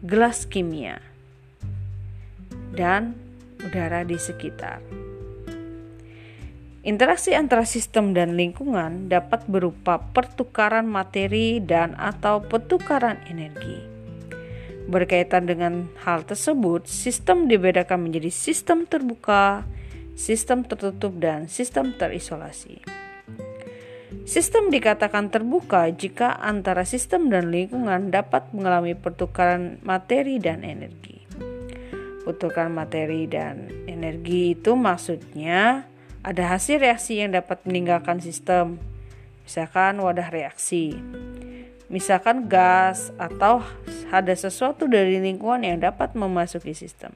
gelas 0.03 0.47
kimia 0.51 0.99
dan 2.75 3.15
udara 3.63 4.03
di 4.03 4.19
sekitar. 4.19 4.83
Interaksi 6.83 7.31
antara 7.31 7.63
sistem 7.63 8.11
dan 8.11 8.35
lingkungan 8.35 9.07
dapat 9.07 9.47
berupa 9.47 10.03
pertukaran 10.03 10.83
materi 10.83 11.63
dan 11.63 11.95
atau 11.95 12.43
pertukaran 12.43 13.23
energi. 13.31 13.79
Berkaitan 14.91 15.47
dengan 15.47 15.87
hal 16.03 16.27
tersebut, 16.27 16.91
sistem 16.91 17.47
dibedakan 17.47 18.11
menjadi 18.11 18.35
sistem 18.35 18.83
terbuka, 18.83 19.63
sistem 20.19 20.65
tertutup, 20.67 21.17
dan 21.19 21.49
sistem 21.49 21.95
terisolasi. 21.97 22.85
Sistem 24.23 24.71
dikatakan 24.71 25.33
terbuka 25.33 25.89
jika 25.91 26.39
antara 26.39 26.87
sistem 26.87 27.33
dan 27.33 27.51
lingkungan 27.51 28.13
dapat 28.13 28.53
mengalami 28.55 28.95
pertukaran 28.95 29.83
materi 29.83 30.39
dan 30.39 30.63
energi 30.63 31.13
putukan 32.23 32.71
materi 32.71 33.27
dan 33.27 33.69
energi 33.91 34.55
itu 34.55 34.79
maksudnya 34.79 35.85
ada 36.23 36.55
hasil 36.55 36.79
reaksi 36.79 37.19
yang 37.19 37.35
dapat 37.35 37.67
meninggalkan 37.67 38.23
sistem, 38.23 38.79
misalkan 39.43 39.99
wadah 39.99 40.31
reaksi, 40.31 40.95
misalkan 41.91 42.47
gas 42.47 43.11
atau 43.19 43.67
ada 44.15 44.31
sesuatu 44.39 44.87
dari 44.87 45.19
lingkungan 45.19 45.67
yang 45.67 45.83
dapat 45.83 46.15
memasuki 46.15 46.79
sistem. 46.79 47.11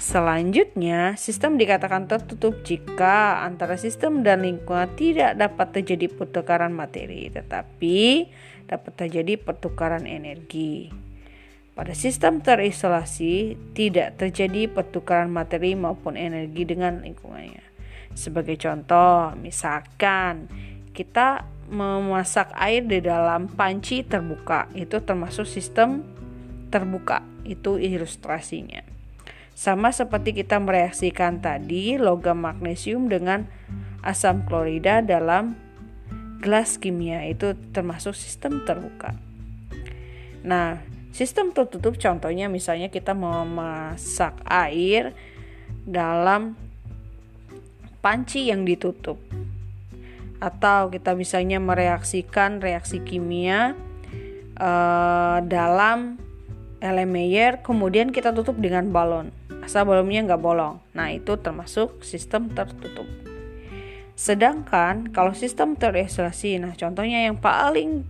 Selanjutnya, 0.00 1.12
sistem 1.20 1.60
dikatakan 1.60 2.08
tertutup 2.08 2.64
jika 2.64 3.44
antara 3.44 3.76
sistem 3.76 4.24
dan 4.24 4.40
lingkungan 4.40 4.88
tidak 4.96 5.36
dapat 5.36 5.76
terjadi 5.76 6.08
pertukaran 6.08 6.72
materi, 6.72 7.28
tetapi 7.28 8.24
dapat 8.64 8.92
terjadi 8.96 9.36
pertukaran 9.36 10.08
energi. 10.08 10.88
Pada 11.76 11.92
sistem 11.92 12.40
terisolasi, 12.40 13.60
tidak 13.76 14.16
terjadi 14.16 14.72
pertukaran 14.72 15.28
materi 15.28 15.76
maupun 15.76 16.16
energi 16.16 16.64
dengan 16.64 17.04
lingkungannya. 17.04 17.60
Sebagai 18.16 18.56
contoh, 18.56 19.36
misalkan 19.36 20.48
kita 20.96 21.44
memasak 21.68 22.48
air 22.56 22.88
di 22.88 23.04
dalam 23.04 23.52
panci 23.52 24.00
terbuka, 24.00 24.64
itu 24.72 24.96
termasuk 25.04 25.44
sistem 25.44 26.00
terbuka. 26.72 27.20
Itu 27.44 27.76
ilustrasinya. 27.76 28.89
Sama 29.60 29.92
seperti 29.92 30.32
kita 30.32 30.56
mereaksikan 30.56 31.44
tadi 31.44 32.00
logam 32.00 32.40
magnesium 32.40 33.12
dengan 33.12 33.44
asam 34.00 34.48
klorida 34.48 35.04
dalam 35.04 35.52
gelas 36.40 36.80
kimia 36.80 37.28
itu 37.28 37.52
termasuk 37.76 38.16
sistem 38.16 38.64
terbuka. 38.64 39.12
Nah, 40.40 40.80
Sistem 41.10 41.50
tertutup 41.50 41.98
contohnya 41.98 42.46
misalnya 42.46 42.86
kita 42.86 43.18
memasak 43.18 44.38
air 44.46 45.10
dalam 45.82 46.54
panci 47.98 48.46
yang 48.46 48.62
ditutup. 48.62 49.18
Atau 50.38 50.88
kita 50.94 51.18
misalnya 51.18 51.58
mereaksikan 51.58 52.62
reaksi 52.62 53.02
kimia 53.02 53.74
uh, 54.56 55.42
dalam 55.44 56.16
Erlenmeyer 56.80 57.60
kemudian 57.60 58.10
kita 58.10 58.32
tutup 58.32 58.56
dengan 58.56 58.88
balon 58.88 59.30
asal 59.60 59.84
balonnya 59.84 60.24
nggak 60.24 60.42
bolong 60.42 60.80
nah 60.96 61.12
itu 61.12 61.36
termasuk 61.36 62.00
sistem 62.02 62.48
tertutup 62.50 63.06
sedangkan 64.16 65.12
kalau 65.12 65.36
sistem 65.36 65.76
terisolasi 65.76 66.60
nah 66.60 66.72
contohnya 66.74 67.28
yang 67.28 67.36
paling 67.36 68.04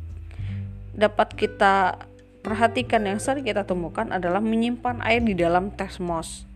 dapat 0.95 1.35
kita 1.39 2.07
perhatikan 2.41 3.05
yang 3.05 3.21
sering 3.21 3.45
kita 3.45 3.69
temukan 3.69 4.09
adalah 4.11 4.41
menyimpan 4.41 5.05
air 5.05 5.21
di 5.21 5.37
dalam 5.37 5.73
termos. 5.77 6.49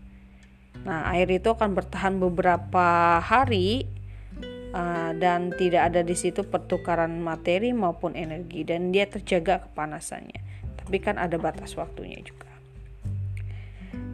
Nah, 0.84 1.08
air 1.12 1.28
itu 1.32 1.48
akan 1.48 1.72
bertahan 1.76 2.20
beberapa 2.20 3.20
hari 3.20 3.88
uh, 4.74 5.16
dan 5.16 5.52
tidak 5.56 5.92
ada 5.92 6.00
di 6.04 6.16
situ 6.16 6.44
pertukaran 6.44 7.20
materi 7.20 7.72
maupun 7.72 8.16
energi 8.16 8.64
dan 8.68 8.92
dia 8.92 9.08
terjaga 9.08 9.64
kepanasannya. 9.68 10.53
Tapi 10.84 10.98
kan 11.00 11.16
ada 11.16 11.40
batas 11.40 11.74
waktunya 11.74 12.20
juga. 12.20 12.48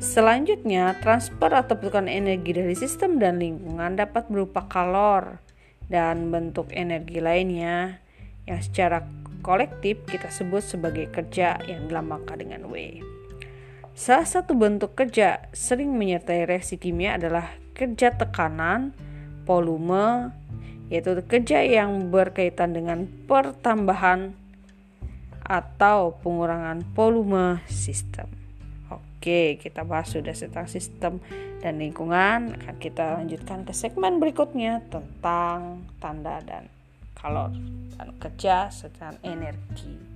Selanjutnya, 0.01 0.97
transfer 1.05 1.53
atau 1.53 1.77
pertukaran 1.77 2.09
energi 2.09 2.57
dari 2.57 2.73
sistem 2.73 3.21
dan 3.21 3.37
lingkungan 3.37 4.01
dapat 4.01 4.33
berupa 4.33 4.65
kalor 4.65 5.45
dan 5.93 6.33
bentuk 6.33 6.73
energi 6.73 7.21
lainnya 7.21 8.01
yang 8.49 8.61
secara 8.65 9.05
kolektif 9.45 10.01
kita 10.09 10.33
sebut 10.33 10.65
sebagai 10.65 11.13
kerja 11.13 11.61
yang 11.69 11.89
dilambangkan 11.89 12.41
dengan 12.41 12.73
W. 12.73 13.05
Salah 13.93 14.25
satu 14.25 14.57
bentuk 14.57 14.97
kerja 14.97 15.53
sering 15.53 15.93
menyertai 15.93 16.49
reaksi 16.49 16.81
kimia 16.81 17.21
adalah 17.21 17.53
kerja 17.77 18.17
tekanan, 18.17 18.97
volume, 19.45 20.33
yaitu 20.89 21.13
kerja 21.29 21.61
yang 21.61 22.09
berkaitan 22.09 22.73
dengan 22.73 23.05
pertambahan 23.29 24.40
atau 25.51 26.15
pengurangan 26.23 26.87
volume 26.95 27.59
sistem. 27.67 28.31
Oke, 28.87 29.59
kita 29.59 29.83
bahas 29.83 30.15
sudah 30.15 30.31
tentang 30.31 30.71
sistem 30.71 31.19
dan 31.59 31.83
lingkungan. 31.83 32.55
Akan 32.55 32.79
kita 32.79 33.19
lanjutkan 33.19 33.67
ke 33.67 33.75
segmen 33.75 34.23
berikutnya 34.23 34.87
tentang 34.87 35.83
tanda 35.99 36.39
dan 36.47 36.71
kalor 37.19 37.51
dan 37.99 38.15
kerja 38.23 38.71
secara 38.71 39.19
energi. 39.27 40.10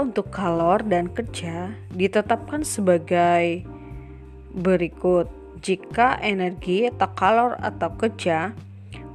Untuk 0.00 0.32
kalor 0.32 0.80
dan 0.80 1.12
kerja 1.12 1.76
ditetapkan 1.92 2.64
sebagai 2.64 3.68
berikut. 4.56 5.28
Jika 5.60 6.16
energi 6.24 6.88
atau 6.88 7.12
kalor 7.12 7.52
atau 7.60 7.92
kerja 8.00 8.56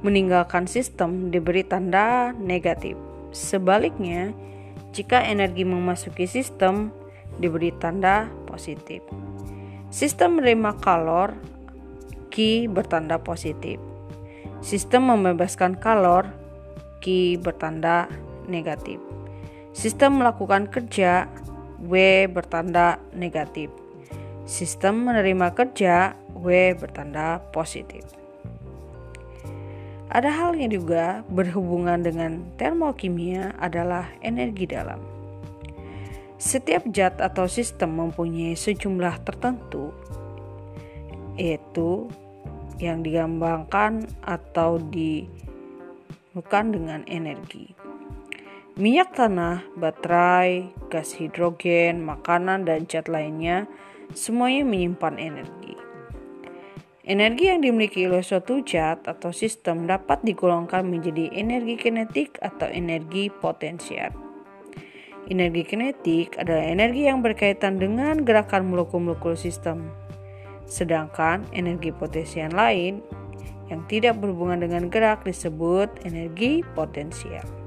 meninggalkan 0.06 0.70
sistem 0.70 1.34
diberi 1.34 1.66
tanda 1.66 2.30
negatif. 2.38 2.94
Sebaliknya, 3.34 4.30
jika 4.94 5.26
energi 5.26 5.66
memasuki 5.66 6.22
sistem 6.30 6.94
diberi 7.42 7.74
tanda 7.82 8.30
positif. 8.46 9.02
Sistem 9.90 10.38
menerima 10.38 10.78
kalor 10.78 11.34
Q 12.30 12.70
bertanda 12.70 13.18
positif. 13.18 13.82
Sistem 14.62 15.10
membebaskan 15.10 15.82
kalor 15.82 16.30
Q 17.02 17.36
bertanda 17.42 18.06
negatif. 18.46 19.15
Sistem 19.76 20.24
melakukan 20.24 20.72
kerja 20.72 21.28
W 21.84 22.24
bertanda 22.32 22.96
negatif. 23.12 23.68
Sistem 24.48 25.04
menerima 25.04 25.52
kerja 25.52 26.16
W 26.32 26.72
bertanda 26.80 27.44
positif. 27.52 28.00
Ada 30.08 30.32
hal 30.32 30.56
yang 30.56 30.72
juga 30.72 31.20
berhubungan 31.28 32.00
dengan 32.00 32.40
termokimia 32.56 33.52
adalah 33.60 34.08
energi 34.24 34.64
dalam. 34.64 34.96
Setiap 36.40 36.88
zat 36.96 37.20
atau 37.20 37.44
sistem 37.44 38.00
mempunyai 38.00 38.56
sejumlah 38.56 39.28
tertentu, 39.28 39.92
yaitu 41.36 42.08
yang 42.80 43.04
digambangkan 43.04 44.08
atau 44.24 44.80
bukan 46.32 46.64
dengan 46.72 47.04
energi. 47.04 47.75
Minyak 48.76 49.16
tanah, 49.16 49.64
baterai, 49.72 50.68
gas 50.92 51.16
hidrogen, 51.16 52.04
makanan, 52.04 52.68
dan 52.68 52.84
cat 52.84 53.08
lainnya 53.08 53.64
semuanya 54.12 54.68
menyimpan 54.68 55.16
energi. 55.16 55.72
Energi 57.08 57.48
yang 57.48 57.64
dimiliki 57.64 58.04
oleh 58.04 58.20
suatu 58.20 58.60
zat 58.60 59.08
atau 59.08 59.32
sistem 59.32 59.88
dapat 59.88 60.20
digolongkan 60.28 60.84
menjadi 60.84 61.32
energi 61.32 61.88
kinetik 61.88 62.36
atau 62.44 62.68
energi 62.68 63.32
potensial. 63.32 64.12
Energi 65.24 65.64
kinetik 65.64 66.36
adalah 66.36 66.68
energi 66.68 67.08
yang 67.08 67.24
berkaitan 67.24 67.80
dengan 67.80 68.28
gerakan 68.28 68.68
molekul-molekul 68.68 69.40
sistem 69.40 69.88
Sedangkan 70.68 71.48
energi 71.56 71.96
potensial 71.96 72.52
lain 72.52 73.00
yang 73.72 73.88
tidak 73.88 74.20
berhubungan 74.20 74.60
dengan 74.60 74.92
gerak 74.92 75.24
disebut 75.24 75.88
energi 76.04 76.60
potensial. 76.76 77.65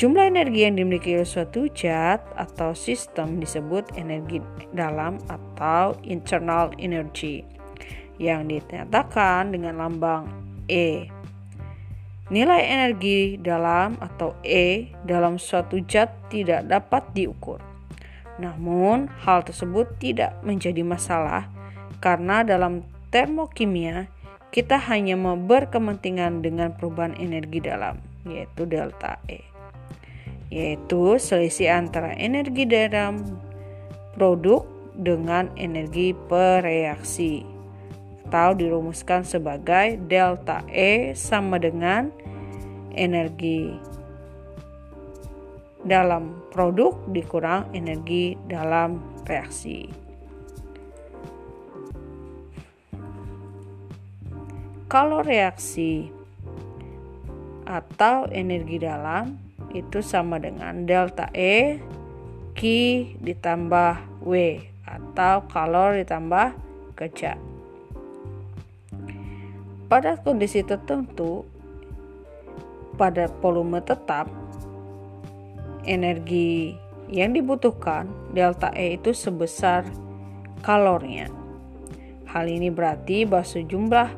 Jumlah 0.00 0.32
energi 0.32 0.64
yang 0.64 0.80
dimiliki 0.80 1.12
oleh 1.12 1.28
suatu 1.28 1.68
zat 1.76 2.24
atau 2.32 2.72
sistem 2.72 3.36
disebut 3.36 3.84
energi 4.00 4.40
dalam 4.72 5.20
atau 5.28 5.92
internal 6.00 6.72
energy 6.80 7.44
yang 8.16 8.48
dinyatakan 8.48 9.52
dengan 9.52 9.76
lambang 9.76 10.24
E. 10.72 11.04
Nilai 12.32 12.64
energi 12.64 13.36
dalam 13.44 14.00
atau 14.00 14.32
E 14.40 14.88
dalam 15.04 15.36
suatu 15.36 15.76
zat 15.84 16.32
tidak 16.32 16.64
dapat 16.64 17.04
diukur. 17.12 17.60
Namun, 18.40 19.04
hal 19.28 19.44
tersebut 19.44 20.00
tidak 20.00 20.32
menjadi 20.40 20.80
masalah 20.80 21.44
karena 22.00 22.40
dalam 22.40 22.88
termokimia 23.12 24.08
kita 24.48 24.80
hanya 24.80 25.20
berkepentingan 25.20 26.40
dengan 26.40 26.72
perubahan 26.72 27.12
energi 27.20 27.60
dalam 27.60 28.00
yaitu 28.24 28.64
delta 28.64 29.20
E 29.28 29.49
yaitu 30.50 31.16
selisih 31.16 31.70
antara 31.70 32.12
energi 32.18 32.66
dalam 32.66 33.22
produk 34.18 34.66
dengan 34.98 35.48
energi 35.54 36.12
pereaksi 36.28 37.46
atau 38.30 38.54
dirumuskan 38.54 39.26
sebagai 39.26 39.98
delta 40.06 40.62
E 40.70 41.18
sama 41.18 41.58
dengan 41.58 42.14
energi 42.94 43.74
dalam 45.82 46.38
produk 46.54 46.94
dikurang 47.10 47.66
energi 47.74 48.38
dalam 48.46 49.02
reaksi. 49.26 49.90
Kalau 54.86 55.22
reaksi 55.22 56.10
atau 57.66 58.26
energi 58.30 58.82
dalam 58.82 59.49
itu 59.70 60.02
sama 60.02 60.42
dengan 60.42 60.84
delta 60.84 61.30
E 61.30 61.78
Q 62.54 62.60
ditambah 63.22 64.22
W 64.26 64.32
atau 64.84 65.46
kalor 65.46 65.94
ditambah 65.96 66.52
kerja. 66.98 67.38
Pada 69.90 70.18
kondisi 70.18 70.62
tertentu, 70.62 71.46
pada 72.94 73.26
volume 73.42 73.82
tetap, 73.82 74.30
energi 75.82 76.78
yang 77.10 77.34
dibutuhkan 77.34 78.06
delta 78.30 78.70
E 78.74 78.94
itu 78.98 79.10
sebesar 79.10 79.82
kalornya. 80.62 81.26
Hal 82.30 82.46
ini 82.46 82.70
berarti 82.70 83.26
bahwa 83.26 83.42
sejumlah 83.42 84.08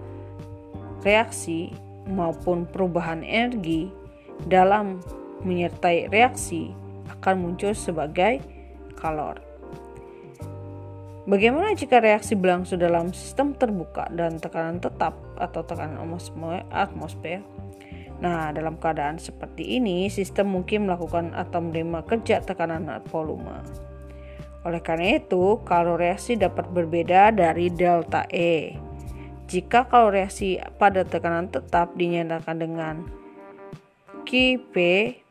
reaksi 1.01 1.73
maupun 2.05 2.69
perubahan 2.69 3.25
energi 3.25 3.89
dalam 4.45 5.01
menyertai 5.43 6.11
reaksi 6.11 6.75
akan 7.19 7.35
muncul 7.39 7.75
sebagai 7.75 8.43
kalor. 8.99 9.39
Bagaimana 11.23 11.79
jika 11.79 12.03
reaksi 12.03 12.35
berlangsung 12.35 12.83
dalam 12.83 13.15
sistem 13.15 13.55
terbuka 13.55 14.11
dan 14.11 14.43
tekanan 14.43 14.83
tetap 14.83 15.15
atau 15.39 15.63
tekanan 15.63 16.03
atmosfer? 16.75 17.47
Nah, 18.19 18.51
dalam 18.51 18.79
keadaan 18.79 19.23
seperti 19.23 19.79
ini, 19.79 20.11
sistem 20.11 20.51
mungkin 20.51 20.87
melakukan 20.87 21.31
atau 21.35 21.63
menerima 21.63 22.07
kerja 22.07 22.43
tekanan 22.43 22.91
volume. 23.11 23.63
Oleh 24.67 24.83
karena 24.83 25.19
itu, 25.19 25.63
kalau 25.63 25.95
reaksi 25.95 26.39
dapat 26.39 26.71
berbeda 26.71 27.35
dari 27.35 27.71
delta 27.71 28.27
E 28.31 28.75
jika 29.53 29.85
kalau 29.85 30.09
reaksi 30.09 30.57
pada 30.81 31.05
tekanan 31.05 31.53
tetap 31.53 31.93
dinyatakan 31.93 32.57
dengan 32.57 33.05
QP, 34.23 34.77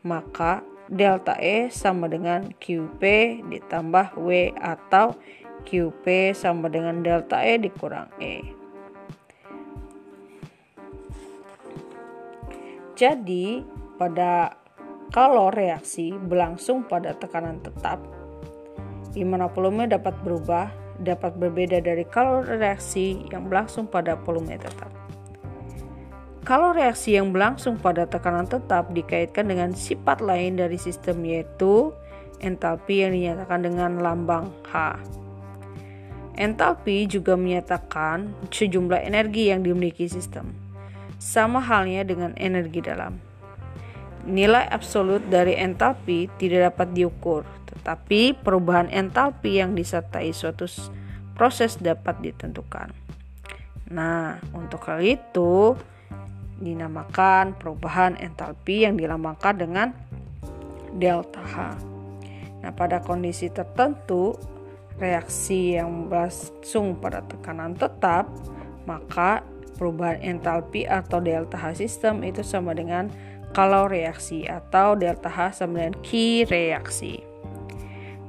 maka 0.04 0.62
delta 0.92 1.36
E 1.40 1.72
sama 1.72 2.06
dengan 2.08 2.52
QP 2.60 3.00
ditambah 3.48 4.18
W 4.20 4.52
atau 4.60 5.16
QP 5.64 6.36
sama 6.36 6.68
dengan 6.68 7.00
delta 7.00 7.40
E 7.40 7.56
dikurang 7.56 8.12
E. 8.20 8.42
Jadi, 12.92 13.64
pada 13.96 14.54
kalau 15.10 15.50
reaksi 15.50 16.14
berlangsung 16.14 16.86
pada 16.86 17.16
tekanan 17.16 17.58
tetap, 17.64 17.98
di 19.12 19.24
mana 19.26 19.48
volume 19.50 19.88
dapat 19.90 20.16
berubah 20.24 20.82
dapat 21.02 21.34
berbeda 21.34 21.82
dari 21.82 22.06
kalau 22.06 22.46
reaksi 22.46 23.26
yang 23.34 23.50
berlangsung 23.50 23.90
pada 23.90 24.14
volume 24.22 24.54
tetap. 24.54 25.01
Kalau 26.42 26.74
reaksi 26.74 27.14
yang 27.14 27.30
berlangsung 27.30 27.78
pada 27.78 28.02
tekanan 28.02 28.50
tetap 28.50 28.90
dikaitkan 28.90 29.46
dengan 29.46 29.70
sifat 29.78 30.18
lain 30.18 30.58
dari 30.58 30.74
sistem 30.74 31.22
yaitu 31.22 31.94
entalpi 32.42 33.06
yang 33.06 33.14
dinyatakan 33.14 33.62
dengan 33.62 34.02
lambang 34.02 34.50
H. 34.66 34.98
Entalpi 36.34 37.06
juga 37.06 37.38
menyatakan 37.38 38.34
sejumlah 38.50 39.06
energi 39.06 39.54
yang 39.54 39.62
dimiliki 39.62 40.10
sistem. 40.10 40.50
Sama 41.22 41.62
halnya 41.62 42.02
dengan 42.02 42.34
energi 42.34 42.82
dalam. 42.82 43.22
Nilai 44.26 44.66
absolut 44.66 45.22
dari 45.30 45.54
entalpi 45.54 46.26
tidak 46.42 46.74
dapat 46.74 46.90
diukur, 46.90 47.46
tetapi 47.70 48.34
perubahan 48.42 48.90
entalpi 48.90 49.62
yang 49.62 49.78
disertai 49.78 50.34
suatu 50.34 50.66
proses 51.38 51.78
dapat 51.78 52.18
ditentukan. 52.18 52.90
Nah, 53.94 54.42
untuk 54.56 54.82
hal 54.90 55.04
itu 55.04 55.78
dinamakan 56.62 57.58
perubahan 57.58 58.14
entalpi 58.22 58.86
yang 58.86 58.94
dilambangkan 58.96 59.54
dengan 59.58 59.88
delta 60.94 61.42
H. 61.42 61.56
Nah, 62.62 62.72
pada 62.72 63.02
kondisi 63.02 63.50
tertentu, 63.50 64.38
reaksi 65.02 65.74
yang 65.74 66.06
berlangsung 66.06 66.94
pada 67.02 67.26
tekanan 67.26 67.74
tetap, 67.74 68.30
maka 68.86 69.42
perubahan 69.74 70.22
entalpi 70.22 70.86
atau 70.86 71.18
delta 71.18 71.58
H 71.58 71.82
sistem 71.82 72.22
itu 72.22 72.46
sama 72.46 72.70
dengan 72.72 73.10
kalau 73.52 73.90
reaksi 73.90 74.46
atau 74.46 74.94
delta 74.94 75.28
H 75.28 75.60
sama 75.60 75.82
dengan 75.82 75.98
Q 76.00 76.08
reaksi. 76.48 77.20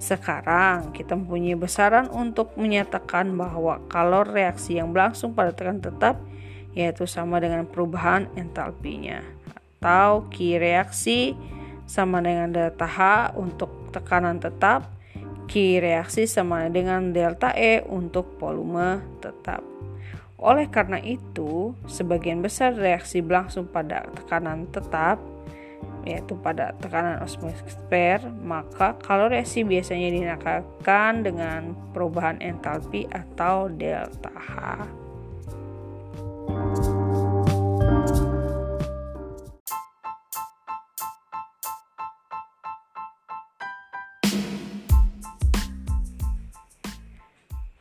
Sekarang 0.03 0.91
kita 0.91 1.15
mempunyai 1.15 1.55
besaran 1.55 2.11
untuk 2.11 2.51
menyatakan 2.59 3.31
bahwa 3.39 3.79
kalor 3.87 4.27
reaksi 4.27 4.75
yang 4.75 4.91
berlangsung 4.91 5.31
pada 5.31 5.55
tekanan 5.55 5.79
tetap 5.79 6.19
yaitu 6.73 7.05
sama 7.05 7.37
dengan 7.41 7.65
perubahan 7.69 8.29
entalpinya 8.37 9.21
atau 9.83 10.31
Q 10.31 10.63
reaksi 10.63 11.35
sama 11.83 12.23
dengan 12.23 12.55
delta 12.55 12.87
H 12.87 12.99
untuk 13.35 13.91
tekanan 13.91 14.39
tetap 14.39 14.87
Q 15.51 15.83
reaksi 15.83 16.23
sama 16.23 16.71
dengan 16.71 17.11
delta 17.11 17.51
E 17.51 17.83
untuk 17.83 18.39
volume 18.39 19.03
tetap. 19.19 19.59
Oleh 20.39 20.71
karena 20.71 20.99
itu, 21.03 21.75
sebagian 21.87 22.39
besar 22.39 22.75
reaksi 22.75 23.19
berlangsung 23.19 23.67
pada 23.67 24.07
tekanan 24.15 24.71
tetap 24.71 25.19
yaitu 26.03 26.35
pada 26.39 26.75
tekanan 26.83 27.19
atmosfer, 27.23 28.19
maka 28.43 28.95
kalau 28.99 29.31
reaksi 29.31 29.63
biasanya 29.63 30.11
dinamakan 30.11 31.23
dengan 31.23 31.75
perubahan 31.95 32.43
entalpi 32.43 33.07
atau 33.07 33.71
delta 33.71 34.31
H. 34.35 34.83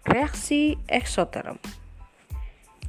Reaksi 0.03 0.77
eksoterm 0.89 1.57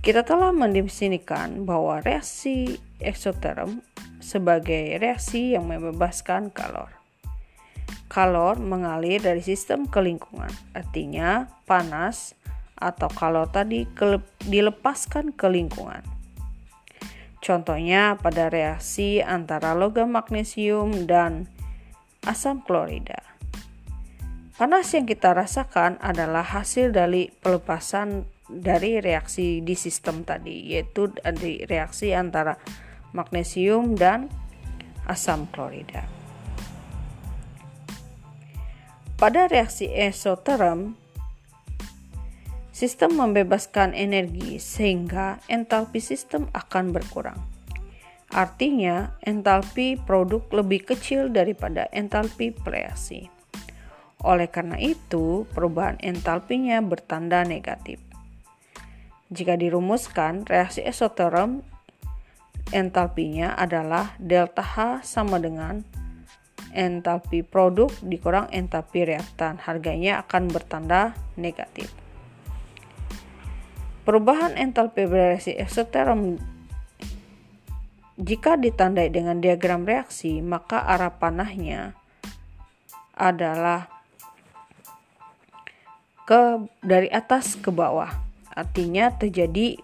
kita 0.03 0.27
telah 0.27 0.51
mendefinisikan 0.51 1.63
bahwa 1.63 2.03
reaksi 2.03 2.75
eksoterm 2.99 3.79
sebagai 4.19 4.99
reaksi 4.99 5.55
yang 5.55 5.71
membebaskan 5.71 6.51
kalor. 6.51 6.91
Kalor 8.11 8.59
mengalir 8.59 9.23
dari 9.23 9.39
sistem 9.39 9.87
ke 9.87 10.03
lingkungan, 10.03 10.51
artinya 10.75 11.47
panas 11.63 12.35
atau 12.77 13.09
kalor 13.11 13.49
tadi 13.49 13.85
dilepaskan 14.43 15.33
ke 15.33 15.47
lingkungan. 15.49 16.03
Contohnya 17.43 18.15
pada 18.15 18.47
reaksi 18.47 19.19
antara 19.19 19.75
logam 19.75 20.15
magnesium 20.15 21.03
dan 21.03 21.51
asam 22.23 22.63
klorida. 22.63 23.19
Panas 24.55 24.95
yang 24.95 25.03
kita 25.03 25.35
rasakan 25.35 25.99
adalah 25.99 26.45
hasil 26.45 26.95
dari 26.95 27.27
pelepasan 27.27 28.23
dari 28.47 29.03
reaksi 29.03 29.59
di 29.59 29.75
sistem 29.75 30.23
tadi, 30.23 30.71
yaitu 30.71 31.11
dari 31.11 31.67
reaksi 31.67 32.15
antara 32.15 32.55
magnesium 33.11 33.99
dan 33.99 34.31
asam 35.03 35.51
klorida. 35.51 36.07
Pada 39.19 39.47
reaksi 39.47 39.87
esoterm, 39.91 40.95
sistem 42.83 43.15
membebaskan 43.15 43.95
energi 43.95 44.59
sehingga 44.59 45.39
entalpi 45.47 46.03
sistem 46.03 46.51
akan 46.51 46.91
berkurang. 46.91 47.39
Artinya, 48.27 49.15
entalpi 49.23 49.95
produk 49.95 50.43
lebih 50.51 50.83
kecil 50.91 51.31
daripada 51.31 51.87
entalpi 51.95 52.51
reaksi. 52.67 53.31
Oleh 54.19 54.51
karena 54.51 54.75
itu, 54.83 55.47
perubahan 55.55 55.95
entalpinya 56.03 56.83
bertanda 56.83 57.47
negatif. 57.47 58.03
Jika 59.31 59.55
dirumuskan, 59.55 60.43
reaksi 60.43 60.83
esoterm 60.83 61.63
entalpinya 62.75 63.55
adalah 63.55 64.11
delta 64.19 64.59
H 64.59 65.07
sama 65.07 65.39
dengan 65.39 65.87
entalpi 66.75 67.47
produk 67.47 67.87
dikurang 68.03 68.51
entalpi 68.51 69.07
reaktan. 69.07 69.55
Harganya 69.55 70.19
akan 70.19 70.51
bertanda 70.51 71.15
negatif. 71.39 72.02
Perubahan 74.03 74.59
entalpi 74.59 75.07
reaksi 75.07 75.55
esoterm 75.55 76.35
jika 78.19 78.59
ditandai 78.59 79.09
dengan 79.09 79.41
diagram 79.41 79.89
reaksi, 79.89 80.37
maka 80.43 80.85
arah 80.85 81.17
panahnya 81.17 81.97
adalah 83.17 83.89
ke 86.29 86.67
dari 86.85 87.09
atas 87.09 87.57
ke 87.57 87.73
bawah. 87.73 88.13
Artinya 88.53 89.09
terjadi 89.17 89.81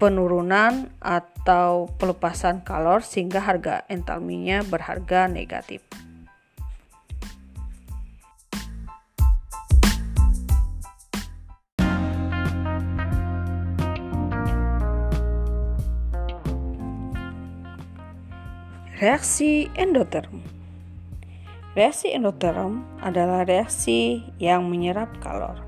penurunan 0.00 0.88
atau 1.00 1.88
pelepasan 2.00 2.64
kalor 2.64 3.04
sehingga 3.04 3.44
harga 3.44 3.84
entalpinya 3.92 4.64
berharga 4.64 5.28
negatif. 5.28 5.84
Reaksi 18.96 19.68
endoterm 19.76 20.40
Reaksi 21.76 22.16
endoterm 22.16 22.80
adalah 23.04 23.44
reaksi 23.44 24.24
yang 24.40 24.72
menyerap 24.72 25.12
kalor. 25.20 25.60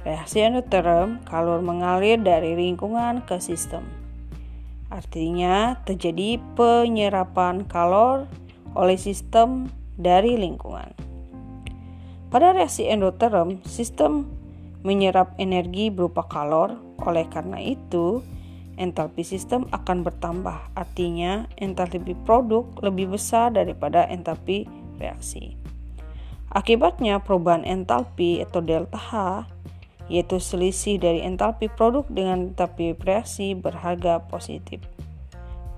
Reaksi 0.00 0.40
endoterm, 0.40 1.20
kalor 1.28 1.60
mengalir 1.60 2.16
dari 2.16 2.56
lingkungan 2.56 3.20
ke 3.28 3.36
sistem. 3.36 3.84
Artinya, 4.88 5.76
terjadi 5.84 6.40
penyerapan 6.56 7.68
kalor 7.68 8.24
oleh 8.72 8.96
sistem 8.96 9.68
dari 10.00 10.40
lingkungan. 10.40 10.96
Pada 12.32 12.56
reaksi 12.56 12.88
endoterm, 12.88 13.60
sistem 13.68 14.24
menyerap 14.80 15.36
energi 15.36 15.92
berupa 15.92 16.24
kalor. 16.24 16.80
Oleh 16.96 17.28
karena 17.28 17.60
itu, 17.60 18.24
entalpi 18.76 19.24
sistem 19.24 19.68
akan 19.72 20.04
bertambah. 20.04 20.72
Artinya, 20.76 21.48
entalpi 21.56 22.16
produk 22.24 22.64
lebih 22.80 23.16
besar 23.16 23.52
daripada 23.52 24.08
entalpi 24.08 24.64
reaksi. 25.00 25.56
Akibatnya, 26.52 27.20
perubahan 27.20 27.66
entalpi 27.66 28.40
atau 28.40 28.64
delta 28.64 28.96
H 28.96 29.12
yaitu 30.06 30.38
selisih 30.38 31.02
dari 31.02 31.18
entalpi 31.26 31.66
produk 31.66 32.06
dengan 32.06 32.54
entalpi 32.54 32.94
reaksi 32.94 33.58
berharga 33.58 34.22
positif. 34.30 34.78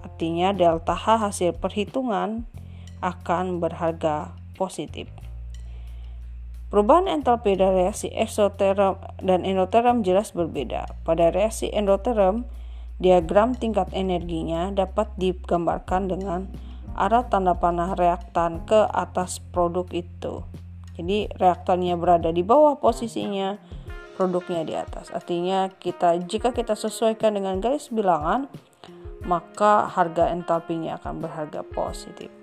Artinya 0.05 0.53
delta 0.53 0.93
H 0.93 1.17
hasil 1.25 1.57
perhitungan 1.57 2.45
akan 3.01 3.63
berharga 3.63 4.37
positif. 4.61 5.09
Perubahan 6.69 7.09
entalpi 7.09 7.57
dari 7.57 7.89
reaksi 7.89 8.13
eksoterm 8.13 9.01
dan 9.25 9.49
endoterm 9.49 10.05
jelas 10.05 10.37
berbeda. 10.37 11.01
Pada 11.01 11.33
reaksi 11.33 11.73
endoterm, 11.73 12.45
diagram 12.99 13.55
tingkat 13.55 13.91
energinya 13.95 14.75
dapat 14.75 15.11
digambarkan 15.19 16.11
dengan 16.11 16.41
arah 16.99 17.27
tanda 17.31 17.55
panah 17.55 17.95
reaktan 17.95 18.67
ke 18.67 18.87
atas 18.91 19.39
produk 19.39 19.87
itu. 19.95 20.43
Jadi 20.99 21.31
reaktannya 21.39 21.95
berada 21.95 22.35
di 22.35 22.43
bawah 22.43 22.83
posisinya, 22.83 23.55
produknya 24.19 24.67
di 24.67 24.75
atas. 24.75 25.15
Artinya 25.15 25.71
kita 25.71 26.19
jika 26.27 26.51
kita 26.51 26.75
sesuaikan 26.75 27.39
dengan 27.39 27.63
garis 27.63 27.87
bilangan, 27.95 28.51
maka 29.23 29.87
harga 29.87 30.35
entalpinya 30.35 30.99
akan 30.99 31.23
berharga 31.23 31.63
positif. 31.63 32.38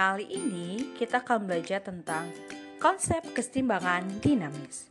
Kali 0.00 0.32
ini 0.32 0.96
kita 0.96 1.20
akan 1.20 1.44
belajar 1.44 1.84
tentang 1.84 2.32
konsep 2.80 3.20
kesetimbangan 3.36 4.08
dinamis. 4.24 4.88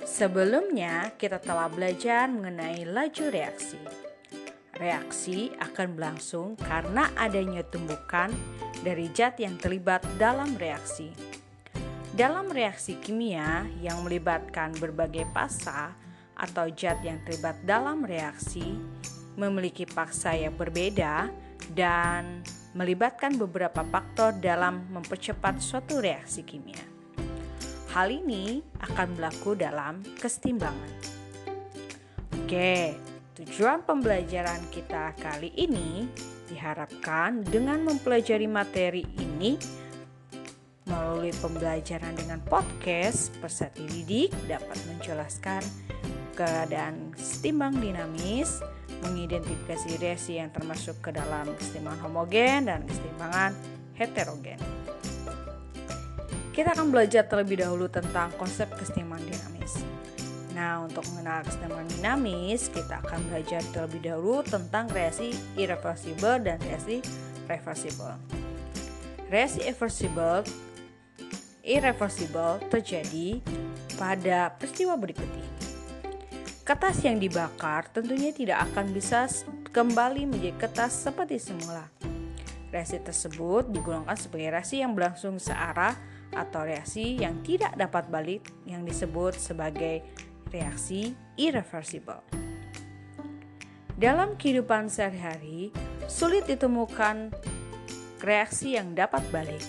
Sebelumnya, 0.00 1.12
kita 1.20 1.36
telah 1.36 1.68
belajar 1.68 2.32
mengenai 2.32 2.88
laju 2.88 3.28
reaksi. 3.28 3.76
Reaksi 4.80 5.52
akan 5.60 5.92
berlangsung 5.92 6.56
karena 6.56 7.12
adanya 7.20 7.60
tumbukan 7.68 8.32
dari 8.80 9.12
zat 9.12 9.44
yang 9.44 9.60
terlibat 9.60 10.00
dalam 10.16 10.56
reaksi. 10.56 11.12
Dalam 12.16 12.48
reaksi 12.48 12.96
kimia 13.04 13.68
yang 13.84 14.08
melibatkan 14.08 14.72
berbagai 14.80 15.28
pasa 15.36 15.92
atau 16.32 16.72
zat 16.72 16.96
yang 17.04 17.20
terlibat 17.28 17.60
dalam 17.68 18.00
reaksi 18.00 18.72
memiliki 19.36 19.84
paksa 19.84 20.32
yang 20.32 20.56
berbeda 20.56 21.43
dan 21.72 22.44
melibatkan 22.74 23.38
beberapa 23.38 23.86
faktor 23.86 24.36
dalam 24.36 24.90
mempercepat 24.90 25.62
suatu 25.62 26.02
reaksi 26.02 26.44
kimia. 26.44 26.82
Hal 27.94 28.10
ini 28.10 28.58
akan 28.82 29.14
berlaku 29.14 29.54
dalam 29.54 30.02
kesetimbangan. 30.18 30.92
Oke, 32.42 32.98
tujuan 33.38 33.86
pembelajaran 33.86 34.66
kita 34.74 35.14
kali 35.16 35.54
ini 35.54 36.10
diharapkan 36.50 37.46
dengan 37.46 37.86
mempelajari 37.86 38.50
materi 38.50 39.06
ini 39.16 39.56
melalui 40.84 41.32
pembelajaran 41.40 42.12
dengan 42.18 42.42
podcast 42.44 43.32
Persati 43.40 43.86
Didik 43.88 44.34
dapat 44.50 44.76
menjelaskan 44.90 45.62
keadaan 46.36 47.14
setimbang 47.16 47.78
dinamis 47.78 48.60
mengidentifikasi 49.02 49.98
reaksi 49.98 50.38
yang 50.38 50.52
termasuk 50.54 51.00
ke 51.02 51.10
dalam 51.10 51.50
kesetimbangan 51.58 52.00
homogen 52.06 52.70
dan 52.70 52.86
kesetimbangan 52.86 53.50
heterogen. 53.98 54.60
Kita 56.54 56.70
akan 56.70 56.94
belajar 56.94 57.26
terlebih 57.26 57.66
dahulu 57.66 57.90
tentang 57.90 58.30
konsep 58.38 58.70
kesetimbangan 58.78 59.26
dinamis. 59.26 59.82
Nah, 60.54 60.86
untuk 60.86 61.02
mengenal 61.10 61.42
kesetimbangan 61.42 61.90
dinamis, 61.98 62.70
kita 62.70 63.02
akan 63.02 63.20
belajar 63.26 63.58
terlebih 63.74 64.06
dahulu 64.06 64.46
tentang 64.46 64.86
reaksi 64.94 65.34
irreversible 65.58 66.38
dan 66.38 66.62
reaksi 66.62 67.02
reversible. 67.50 68.14
Reaksi 69.26 69.66
irreversible 69.66 70.46
irreversible 71.64 72.60
terjadi 72.70 73.40
pada 73.96 74.52
peristiwa 74.54 74.94
berikut 74.94 75.26
ini. 75.26 75.63
Kertas 76.64 77.04
yang 77.04 77.20
dibakar 77.20 77.92
tentunya 77.92 78.32
tidak 78.32 78.72
akan 78.72 78.88
bisa 78.96 79.28
kembali 79.68 80.24
menjadi 80.24 80.56
kertas 80.64 80.96
seperti 80.96 81.36
semula. 81.36 81.92
Reaksi 82.72 83.04
tersebut 83.04 83.68
digunakan 83.68 84.16
sebagai 84.16 84.48
reaksi 84.48 84.80
yang 84.80 84.96
berlangsung 84.96 85.36
searah 85.36 85.92
atau 86.32 86.64
reaksi 86.64 87.20
yang 87.20 87.44
tidak 87.44 87.76
dapat 87.76 88.08
balik 88.08 88.48
yang 88.64 88.80
disebut 88.80 89.36
sebagai 89.36 90.08
reaksi 90.48 91.12
irreversible. 91.36 92.24
Dalam 94.00 94.32
kehidupan 94.40 94.88
sehari-hari, 94.88 95.68
sulit 96.08 96.48
ditemukan 96.48 97.28
reaksi 98.24 98.80
yang 98.80 98.96
dapat 98.96 99.20
balik. 99.28 99.60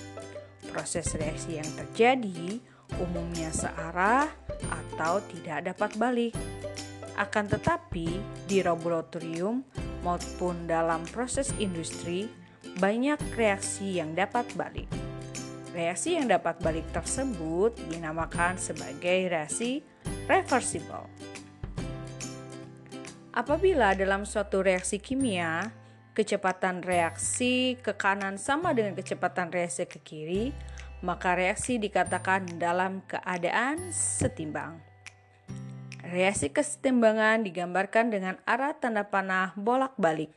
Proses 0.72 1.12
reaksi 1.20 1.60
yang 1.60 1.68
terjadi 1.76 2.64
umumnya 3.04 3.52
searah 3.52 4.32
atau 4.72 5.20
tidak 5.28 5.76
dapat 5.76 5.92
balik. 6.00 6.34
Akan 7.16 7.48
tetapi, 7.48 8.20
di 8.44 8.60
laboratorium 8.60 9.64
maupun 10.04 10.68
dalam 10.68 11.08
proses 11.08 11.56
industri, 11.58 12.28
banyak 12.76 13.18
reaksi 13.40 13.98
yang 14.04 14.12
dapat 14.12 14.44
balik. 14.60 14.92
Reaksi 15.72 16.20
yang 16.20 16.28
dapat 16.28 16.60
balik 16.60 16.88
tersebut 16.92 17.76
dinamakan 17.92 18.60
sebagai 18.60 19.32
reaksi 19.32 19.84
reversible. 20.28 21.08
Apabila 23.36 23.92
dalam 23.96 24.24
suatu 24.24 24.64
reaksi 24.64 25.00
kimia, 25.00 25.72
kecepatan 26.16 26.80
reaksi 26.80 27.76
ke 27.84 27.92
kanan 27.92 28.40
sama 28.40 28.72
dengan 28.72 28.96
kecepatan 28.96 29.52
reaksi 29.52 29.84
ke 29.84 30.00
kiri, 30.00 30.46
maka 31.04 31.36
reaksi 31.36 31.76
dikatakan 31.76 32.48
dalam 32.56 33.04
keadaan 33.04 33.92
setimbang. 33.92 34.85
Reaksi 36.06 36.54
kesetimbangan 36.54 37.42
digambarkan 37.42 38.14
dengan 38.14 38.38
arah 38.46 38.78
tanda 38.78 39.10
panah 39.10 39.58
bolak-balik. 39.58 40.30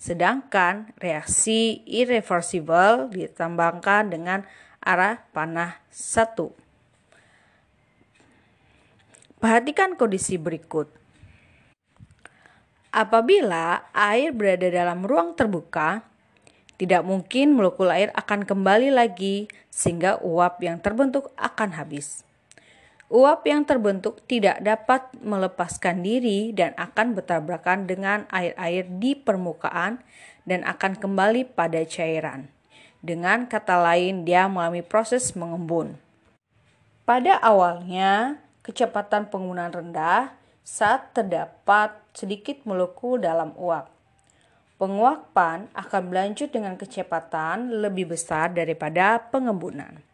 Sedangkan 0.00 0.88
reaksi 0.96 1.84
irreversible 1.84 3.12
ditambahkan 3.12 4.08
dengan 4.08 4.48
arah 4.80 5.20
panah 5.36 5.76
satu. 5.92 6.56
Perhatikan 9.36 9.92
kondisi 10.00 10.40
berikut. 10.40 10.88
Apabila 12.88 13.92
air 13.92 14.32
berada 14.32 14.72
dalam 14.72 15.04
ruang 15.04 15.36
terbuka, 15.36 16.00
tidak 16.80 17.04
mungkin 17.04 17.52
molekul 17.52 17.92
air 17.92 18.08
akan 18.16 18.48
kembali 18.48 18.88
lagi 18.88 19.52
sehingga 19.68 20.16
uap 20.24 20.64
yang 20.64 20.80
terbentuk 20.80 21.28
akan 21.36 21.76
habis. 21.76 22.27
Uap 23.08 23.48
yang 23.48 23.64
terbentuk 23.64 24.20
tidak 24.28 24.60
dapat 24.60 25.00
melepaskan 25.24 26.04
diri 26.04 26.52
dan 26.52 26.76
akan 26.76 27.16
bertabrakan 27.16 27.88
dengan 27.88 28.28
air-air 28.28 28.84
di 28.84 29.16
permukaan 29.16 30.04
dan 30.44 30.60
akan 30.68 30.92
kembali 31.00 31.56
pada 31.56 31.80
cairan. 31.88 32.52
Dengan 33.00 33.48
kata 33.48 33.80
lain, 33.80 34.28
dia 34.28 34.44
mengalami 34.44 34.84
proses 34.84 35.32
mengembun. 35.32 35.96
Pada 37.08 37.40
awalnya, 37.40 38.44
kecepatan 38.60 39.32
penggunaan 39.32 39.72
rendah 39.72 40.36
saat 40.60 41.16
terdapat 41.16 41.96
sedikit 42.12 42.60
molekul 42.68 43.16
dalam 43.16 43.56
uap. 43.56 43.88
Penguapan 44.76 45.72
akan 45.72 46.02
berlanjut 46.12 46.52
dengan 46.52 46.76
kecepatan 46.76 47.80
lebih 47.80 48.12
besar 48.12 48.52
daripada 48.52 49.16
pengembunan. 49.32 50.07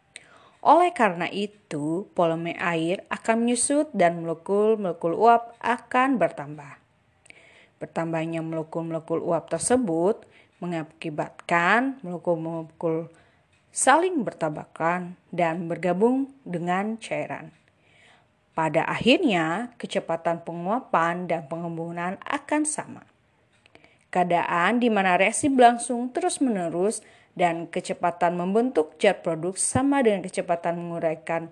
Oleh 0.65 0.89
karena 0.97 1.29
itu, 1.29 2.09
volume 2.17 2.57
air 2.57 3.05
akan 3.13 3.45
menyusut 3.45 3.93
dan 3.93 4.25
molekul-molekul 4.25 5.13
uap 5.13 5.53
akan 5.61 6.17
bertambah. 6.17 6.81
Bertambahnya 7.77 8.41
molekul-molekul 8.41 9.21
uap 9.21 9.53
tersebut 9.53 10.25
mengakibatkan 10.57 12.01
molekul-molekul 12.01 13.13
saling 13.69 14.25
bertabrakan 14.25 15.13
dan 15.29 15.69
bergabung 15.69 16.33
dengan 16.41 16.97
cairan. 16.97 17.53
Pada 18.57 18.89
akhirnya, 18.89 19.75
kecepatan 19.77 20.41
penguapan 20.41 21.29
dan 21.29 21.45
pengembunan 21.45 22.17
akan 22.25 22.65
sama. 22.65 23.05
Keadaan 24.09 24.81
di 24.81 24.89
mana 24.89 25.13
reaksi 25.19 25.51
berlangsung 25.51 26.09
terus-menerus 26.09 27.05
dan 27.35 27.67
kecepatan 27.67 28.39
membentuk 28.39 28.95
zat 28.95 29.21
produk 29.21 29.53
sama 29.59 29.99
dengan 30.01 30.23
kecepatan 30.23 30.79
menguraikan 30.79 31.51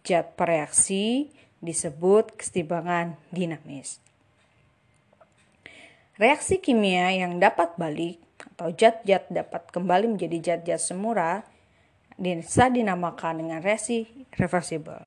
zat 0.00 0.32
pereaksi 0.34 1.28
disebut 1.60 2.40
kesetimbangan 2.40 3.20
dinamis. 3.28 4.00
Reaksi 6.16 6.60
kimia 6.60 7.12
yang 7.12 7.40
dapat 7.40 7.76
balik 7.80 8.20
atau 8.56 8.72
zat-zat 8.72 9.28
dapat 9.32 9.68
kembali 9.72 10.16
menjadi 10.16 10.36
zat-zat 10.40 10.80
semula 10.80 11.44
bisa 12.20 12.68
dinamakan 12.68 13.44
dengan 13.44 13.60
reaksi 13.64 14.04
reversible. 14.36 15.04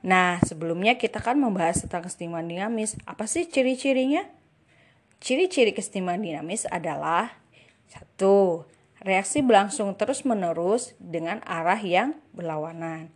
Nah, 0.00 0.40
sebelumnya 0.46 0.96
kita 0.96 1.20
kan 1.20 1.36
membahas 1.36 1.84
tentang 1.84 2.08
kesetimbangan 2.08 2.48
dinamis. 2.48 2.96
Apa 3.04 3.28
sih 3.28 3.44
ciri-cirinya? 3.44 4.24
Ciri-ciri 5.20 5.76
kesetimbangan 5.76 6.24
dinamis 6.24 6.64
adalah 6.70 7.36
satu, 7.90 8.64
reaksi 9.02 9.44
berlangsung 9.44 9.94
terus-menerus 9.94 10.98
dengan 10.98 11.42
arah 11.46 11.78
yang 11.78 12.18
berlawanan. 12.34 13.14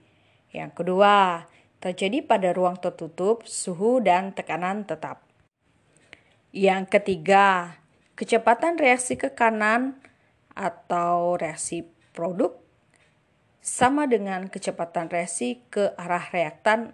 Yang 0.52 0.70
kedua, 0.82 1.48
terjadi 1.82 2.22
pada 2.22 2.54
ruang 2.54 2.78
tertutup, 2.78 3.42
suhu 3.48 3.98
dan 3.98 4.30
tekanan 4.36 4.86
tetap. 4.86 5.26
Yang 6.52 7.00
ketiga, 7.00 7.80
kecepatan 8.14 8.78
reaksi 8.78 9.18
ke 9.18 9.32
kanan 9.32 9.98
atau 10.52 11.40
reaksi 11.40 11.88
produk 12.12 12.52
sama 13.64 14.04
dengan 14.04 14.46
kecepatan 14.52 15.08
reaksi 15.08 15.64
ke 15.72 15.96
arah 15.96 16.28
reaktan 16.30 16.92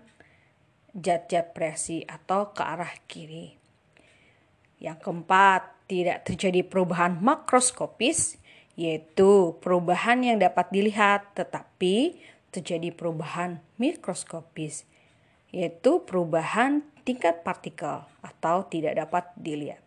zat-zat 0.95 1.53
reaksi 1.59 2.07
atau 2.07 2.55
ke 2.55 2.63
arah 2.63 2.93
kiri. 3.11 3.59
Yang 4.79 4.99
keempat, 5.03 5.75
tidak 5.91 6.29
terjadi 6.29 6.63
perubahan 6.63 7.19
makroskopis 7.19 8.38
yaitu 8.79 9.59
perubahan 9.59 10.23
yang 10.23 10.39
dapat 10.39 10.71
dilihat 10.71 11.35
tetapi 11.35 12.15
terjadi 12.55 12.95
perubahan 12.95 13.59
mikroskopis, 13.75 14.87
yaitu 15.51 16.07
perubahan 16.07 16.87
tingkat 17.03 17.43
partikel 17.43 18.07
atau 18.23 18.71
tidak 18.71 18.95
dapat 18.95 19.35
dilihat. 19.35 19.83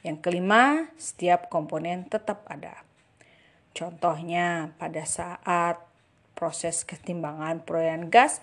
Yang 0.00 0.18
kelima, 0.24 0.88
setiap 0.96 1.52
komponen 1.52 2.08
tetap 2.08 2.48
ada. 2.48 2.86
Contohnya, 3.76 4.72
pada 4.80 5.04
saat 5.04 5.76
proses 6.32 6.88
ketimbangan 6.88 7.66
perolehan 7.66 8.08
gas 8.08 8.40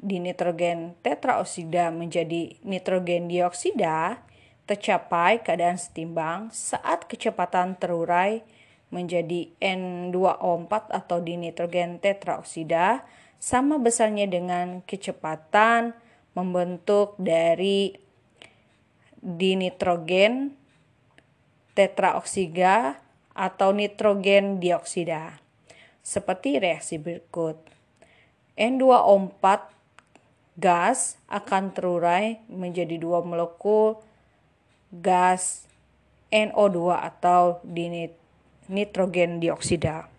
di 0.00 0.16
nitrogen 0.16 0.96
tetraoksida 1.04 1.92
menjadi 1.92 2.56
nitrogen 2.64 3.28
dioksida, 3.28 4.24
tercapai 4.70 5.42
keadaan 5.42 5.74
setimbang 5.74 6.54
saat 6.54 7.10
kecepatan 7.10 7.74
terurai 7.74 8.46
menjadi 8.94 9.50
N2O4 9.58 10.94
atau 10.94 11.18
dinitrogen 11.18 11.98
tetraoksida 11.98 13.02
sama 13.42 13.82
besarnya 13.82 14.30
dengan 14.30 14.86
kecepatan 14.86 15.90
membentuk 16.38 17.18
dari 17.18 17.98
dinitrogen 19.18 20.54
tetraoksida 21.74 23.02
atau 23.34 23.74
nitrogen 23.74 24.62
dioksida. 24.62 25.42
Seperti 25.98 26.62
reaksi 26.62 27.02
berikut. 27.02 27.58
N2O4 28.54 29.44
gas 30.62 31.18
akan 31.26 31.74
terurai 31.74 32.38
menjadi 32.46 33.02
dua 33.02 33.18
molekul 33.26 33.98
gas 34.90 35.70
NO2 36.34 36.78
atau 36.94 37.62
nitrogen 38.70 39.42
dioksida. 39.42 40.10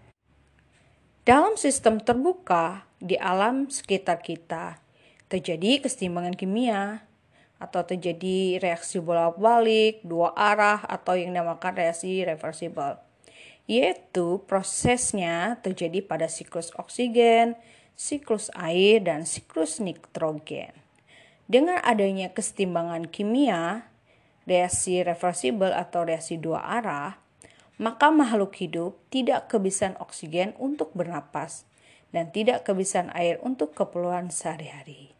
Dalam 1.22 1.56
sistem 1.56 2.02
terbuka 2.02 2.88
di 2.98 3.16
alam 3.16 3.70
sekitar 3.70 4.26
kita, 4.26 4.82
terjadi 5.32 5.86
kesetimbangan 5.86 6.36
kimia 6.36 7.06
atau 7.62 7.86
terjadi 7.86 8.58
reaksi 8.58 8.98
bolak-balik, 8.98 10.02
dua 10.02 10.34
arah 10.34 10.82
atau 10.82 11.14
yang 11.14 11.32
dinamakan 11.32 11.78
reaksi 11.78 12.26
reversible. 12.26 12.98
Yaitu 13.70 14.42
prosesnya 14.50 15.62
terjadi 15.62 16.02
pada 16.02 16.26
siklus 16.26 16.74
oksigen, 16.76 17.54
siklus 17.94 18.50
air, 18.58 19.06
dan 19.06 19.30
siklus 19.30 19.78
nitrogen. 19.78 20.74
Dengan 21.46 21.78
adanya 21.86 22.34
kesetimbangan 22.34 23.06
kimia, 23.08 23.91
reaksi 24.46 25.06
reversible 25.06 25.74
atau 25.74 26.06
reaksi 26.06 26.38
dua 26.38 26.62
arah, 26.62 27.18
maka 27.82 28.14
makhluk 28.14 28.54
hidup 28.62 28.98
tidak 29.10 29.50
kebiasaan 29.50 29.98
oksigen 29.98 30.54
untuk 30.62 30.94
bernapas 30.94 31.66
dan 32.14 32.30
tidak 32.30 32.68
kebiasaan 32.68 33.10
air 33.18 33.42
untuk 33.42 33.74
keperluan 33.74 34.30
sehari-hari. 34.30 35.16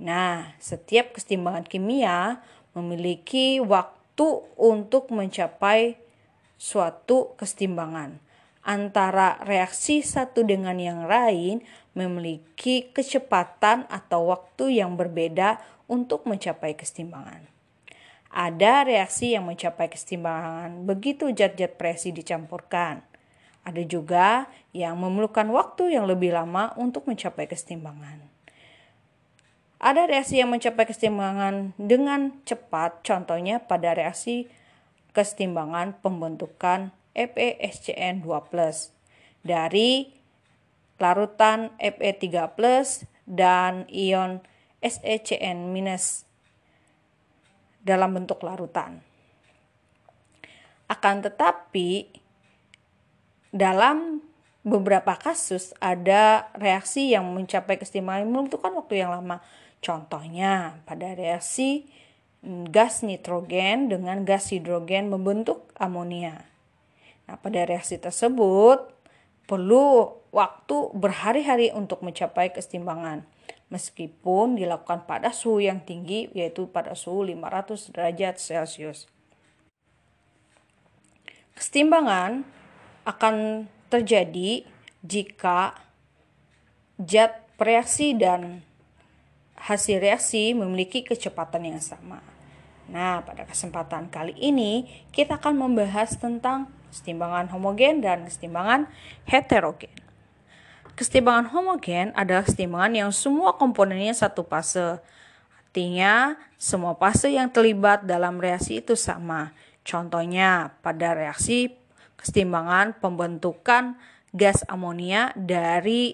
Nah, 0.00 0.56
setiap 0.58 1.14
kesetimbangan 1.14 1.68
kimia 1.68 2.40
memiliki 2.72 3.60
waktu 3.60 4.28
untuk 4.56 5.12
mencapai 5.12 6.00
suatu 6.56 7.36
kesetimbangan 7.36 8.16
antara 8.62 9.42
reaksi 9.42 10.00
satu 10.00 10.46
dengan 10.46 10.78
yang 10.78 11.10
lain 11.10 11.60
memiliki 11.92 12.88
kecepatan 12.94 13.84
atau 13.90 14.32
waktu 14.32 14.80
yang 14.80 14.94
berbeda 14.96 15.60
untuk 15.90 16.24
mencapai 16.24 16.78
kesetimbangan. 16.78 17.51
Ada 18.32 18.88
reaksi 18.88 19.36
yang 19.36 19.44
mencapai 19.44 19.92
kesetimbangan 19.92 20.88
begitu 20.88 21.28
zat-zat 21.36 21.76
presi 21.76 22.16
dicampurkan. 22.16 23.04
Ada 23.62 23.84
juga 23.84 24.48
yang 24.72 24.96
memerlukan 24.96 25.52
waktu 25.52 25.94
yang 25.94 26.08
lebih 26.08 26.32
lama 26.32 26.72
untuk 26.80 27.04
mencapai 27.04 27.44
kesetimbangan. 27.44 28.24
Ada 29.82 30.08
reaksi 30.08 30.40
yang 30.40 30.48
mencapai 30.48 30.88
kesetimbangan 30.88 31.76
dengan 31.76 32.32
cepat, 32.48 33.04
contohnya 33.04 33.60
pada 33.60 33.92
reaksi 33.92 34.48
kesetimbangan 35.12 36.00
pembentukan 36.00 36.94
FeSCN2+, 37.12 38.24
dari 39.44 40.08
larutan 40.96 41.74
Fe3+, 41.76 42.30
dan 43.28 43.84
ion 43.92 44.40
SeCN- 44.80 46.31
dalam 47.82 48.14
bentuk 48.14 48.42
larutan. 48.46 49.02
Akan 50.86 51.20
tetapi, 51.22 52.08
dalam 53.52 54.22
beberapa 54.62 55.18
kasus 55.18 55.74
ada 55.82 56.48
reaksi 56.54 57.10
yang 57.10 57.26
mencapai 57.34 57.76
kesetimbangan 57.76 58.30
membutuhkan 58.30 58.72
waktu 58.78 59.02
yang 59.02 59.10
lama. 59.10 59.42
Contohnya 59.82 60.78
pada 60.86 61.12
reaksi 61.18 61.90
gas 62.70 63.02
nitrogen 63.02 63.90
dengan 63.90 64.22
gas 64.22 64.50
hidrogen 64.54 65.10
membentuk 65.10 65.66
amonia. 65.78 66.46
Nah, 67.26 67.38
pada 67.38 67.66
reaksi 67.66 67.98
tersebut 67.98 68.90
perlu 69.46 70.14
waktu 70.30 70.76
berhari-hari 70.94 71.74
untuk 71.74 72.02
mencapai 72.02 72.54
kesetimbangan 72.54 73.26
meskipun 73.72 74.60
dilakukan 74.60 75.08
pada 75.08 75.32
suhu 75.32 75.64
yang 75.64 75.80
tinggi 75.80 76.28
yaitu 76.36 76.68
pada 76.68 76.92
suhu 76.92 77.24
500 77.24 77.96
derajat 77.96 78.36
Celcius. 78.36 79.08
Kesetimbangan 81.56 82.44
akan 83.08 83.66
terjadi 83.88 84.68
jika 85.00 85.72
zat 87.00 87.40
reaksi 87.56 88.12
dan 88.12 88.60
hasil 89.56 90.02
reaksi 90.02 90.52
memiliki 90.52 91.06
kecepatan 91.06 91.64
yang 91.64 91.80
sama. 91.80 92.20
Nah, 92.90 93.22
pada 93.22 93.46
kesempatan 93.46 94.10
kali 94.10 94.34
ini 94.36 94.90
kita 95.14 95.38
akan 95.38 95.64
membahas 95.70 96.18
tentang 96.18 96.68
kesetimbangan 96.90 97.48
homogen 97.54 98.02
dan 98.02 98.26
kesetimbangan 98.26 98.90
heterogen. 99.24 100.01
Kesetimbangan 100.92 101.48
homogen 101.56 102.12
adalah 102.12 102.44
kesetimbangan 102.44 102.92
yang 102.92 103.10
semua 103.16 103.56
komponennya 103.56 104.12
satu 104.12 104.44
fase. 104.44 105.00
Artinya, 105.56 106.36
semua 106.60 106.92
fase 107.00 107.32
yang 107.32 107.48
terlibat 107.48 108.04
dalam 108.04 108.36
reaksi 108.36 108.84
itu 108.84 108.92
sama. 108.92 109.56
Contohnya, 109.88 110.76
pada 110.84 111.16
reaksi 111.16 111.72
kesetimbangan 112.20 113.00
pembentukan 113.00 113.96
gas 114.36 114.60
amonia 114.68 115.32
dari 115.32 116.12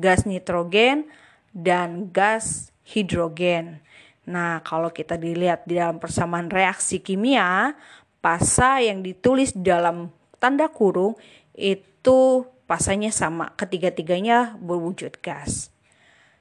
gas 0.00 0.24
nitrogen 0.24 1.04
dan 1.52 2.08
gas 2.08 2.72
hidrogen. 2.88 3.84
Nah, 4.24 4.64
kalau 4.64 4.88
kita 4.88 5.20
dilihat 5.20 5.68
di 5.68 5.76
dalam 5.76 6.00
persamaan 6.00 6.48
reaksi 6.48 7.04
kimia, 7.04 7.76
pasa 8.24 8.80
yang 8.80 9.04
ditulis 9.04 9.52
dalam 9.52 10.08
tanda 10.40 10.72
kurung 10.72 11.12
itu 11.52 12.48
pasanya 12.74 13.14
sama, 13.14 13.54
ketiga-tiganya 13.54 14.58
berwujud 14.58 15.22
gas. 15.22 15.70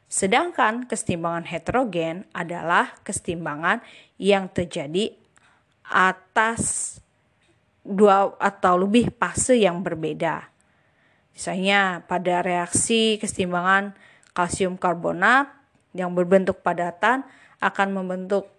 Sedangkan 0.10 0.90
kesetimbangan 0.90 1.46
heterogen 1.46 2.26
adalah 2.34 2.98
kesetimbangan 3.06 3.86
yang 4.18 4.50
terjadi 4.50 5.14
atas 5.86 6.98
dua 7.86 8.34
atau 8.42 8.82
lebih 8.82 9.14
fase 9.14 9.62
yang 9.62 9.86
berbeda. 9.86 10.50
Misalnya 11.38 12.02
pada 12.10 12.42
reaksi 12.42 13.22
kesetimbangan 13.22 13.94
kalsium 14.34 14.74
karbonat 14.74 15.54
yang 15.94 16.18
berbentuk 16.18 16.66
padatan 16.66 17.22
akan 17.62 17.94
membentuk 17.94 18.50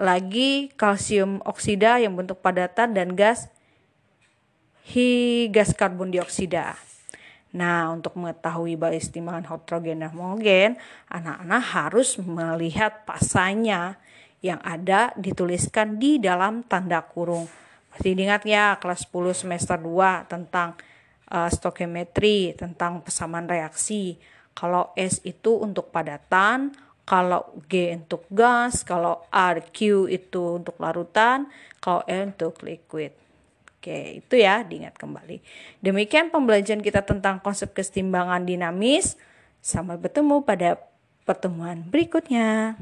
lagi 0.00 0.72
kalsium 0.80 1.44
oksida 1.44 2.00
yang 2.00 2.16
bentuk 2.16 2.40
padatan 2.40 2.96
dan 2.96 3.12
gas 3.12 3.52
hi 4.88 5.52
gas 5.52 5.76
karbon 5.76 6.08
dioksida. 6.08 6.91
Nah, 7.52 7.92
untuk 7.92 8.16
mengetahui 8.16 8.80
kesetimbangan 8.80 9.44
heterogen 9.44 10.00
dan 10.00 10.10
homogen, 10.16 10.70
anak-anak 11.12 11.62
harus 11.76 12.16
melihat 12.16 13.04
pasanya 13.04 14.00
yang 14.40 14.58
ada 14.64 15.12
dituliskan 15.20 16.00
di 16.00 16.16
dalam 16.16 16.64
tanda 16.64 17.04
kurung. 17.04 17.46
Pasti 17.92 18.16
diingat 18.16 18.42
ya 18.48 18.80
kelas 18.80 19.04
10 19.04 19.36
semester 19.46 19.76
2 19.76 20.32
tentang 20.32 20.74
uh, 21.28 21.48
stoichiometry, 21.52 22.56
tentang 22.56 23.04
persamaan 23.04 23.44
reaksi. 23.44 24.16
Kalau 24.56 24.96
S 24.96 25.20
itu 25.24 25.60
untuk 25.60 25.92
padatan, 25.92 26.72
kalau 27.04 27.52
G 27.68 27.92
untuk 27.92 28.24
gas, 28.32 28.80
kalau 28.80 29.28
R, 29.28 29.60
Q 29.72 30.08
itu 30.08 30.60
untuk 30.60 30.80
larutan, 30.80 31.52
kalau 31.84 32.00
L 32.08 32.32
untuk 32.32 32.64
liquid. 32.64 33.21
Oke, 33.82 34.22
itu 34.22 34.38
ya 34.38 34.62
diingat 34.62 34.94
kembali. 34.94 35.42
Demikian 35.82 36.30
pembelajaran 36.30 36.86
kita 36.86 37.02
tentang 37.02 37.42
konsep 37.42 37.74
kesetimbangan 37.74 38.46
dinamis. 38.46 39.18
Sampai 39.58 39.98
bertemu 39.98 40.46
pada 40.46 40.78
pertemuan 41.26 41.82
berikutnya. 41.90 42.78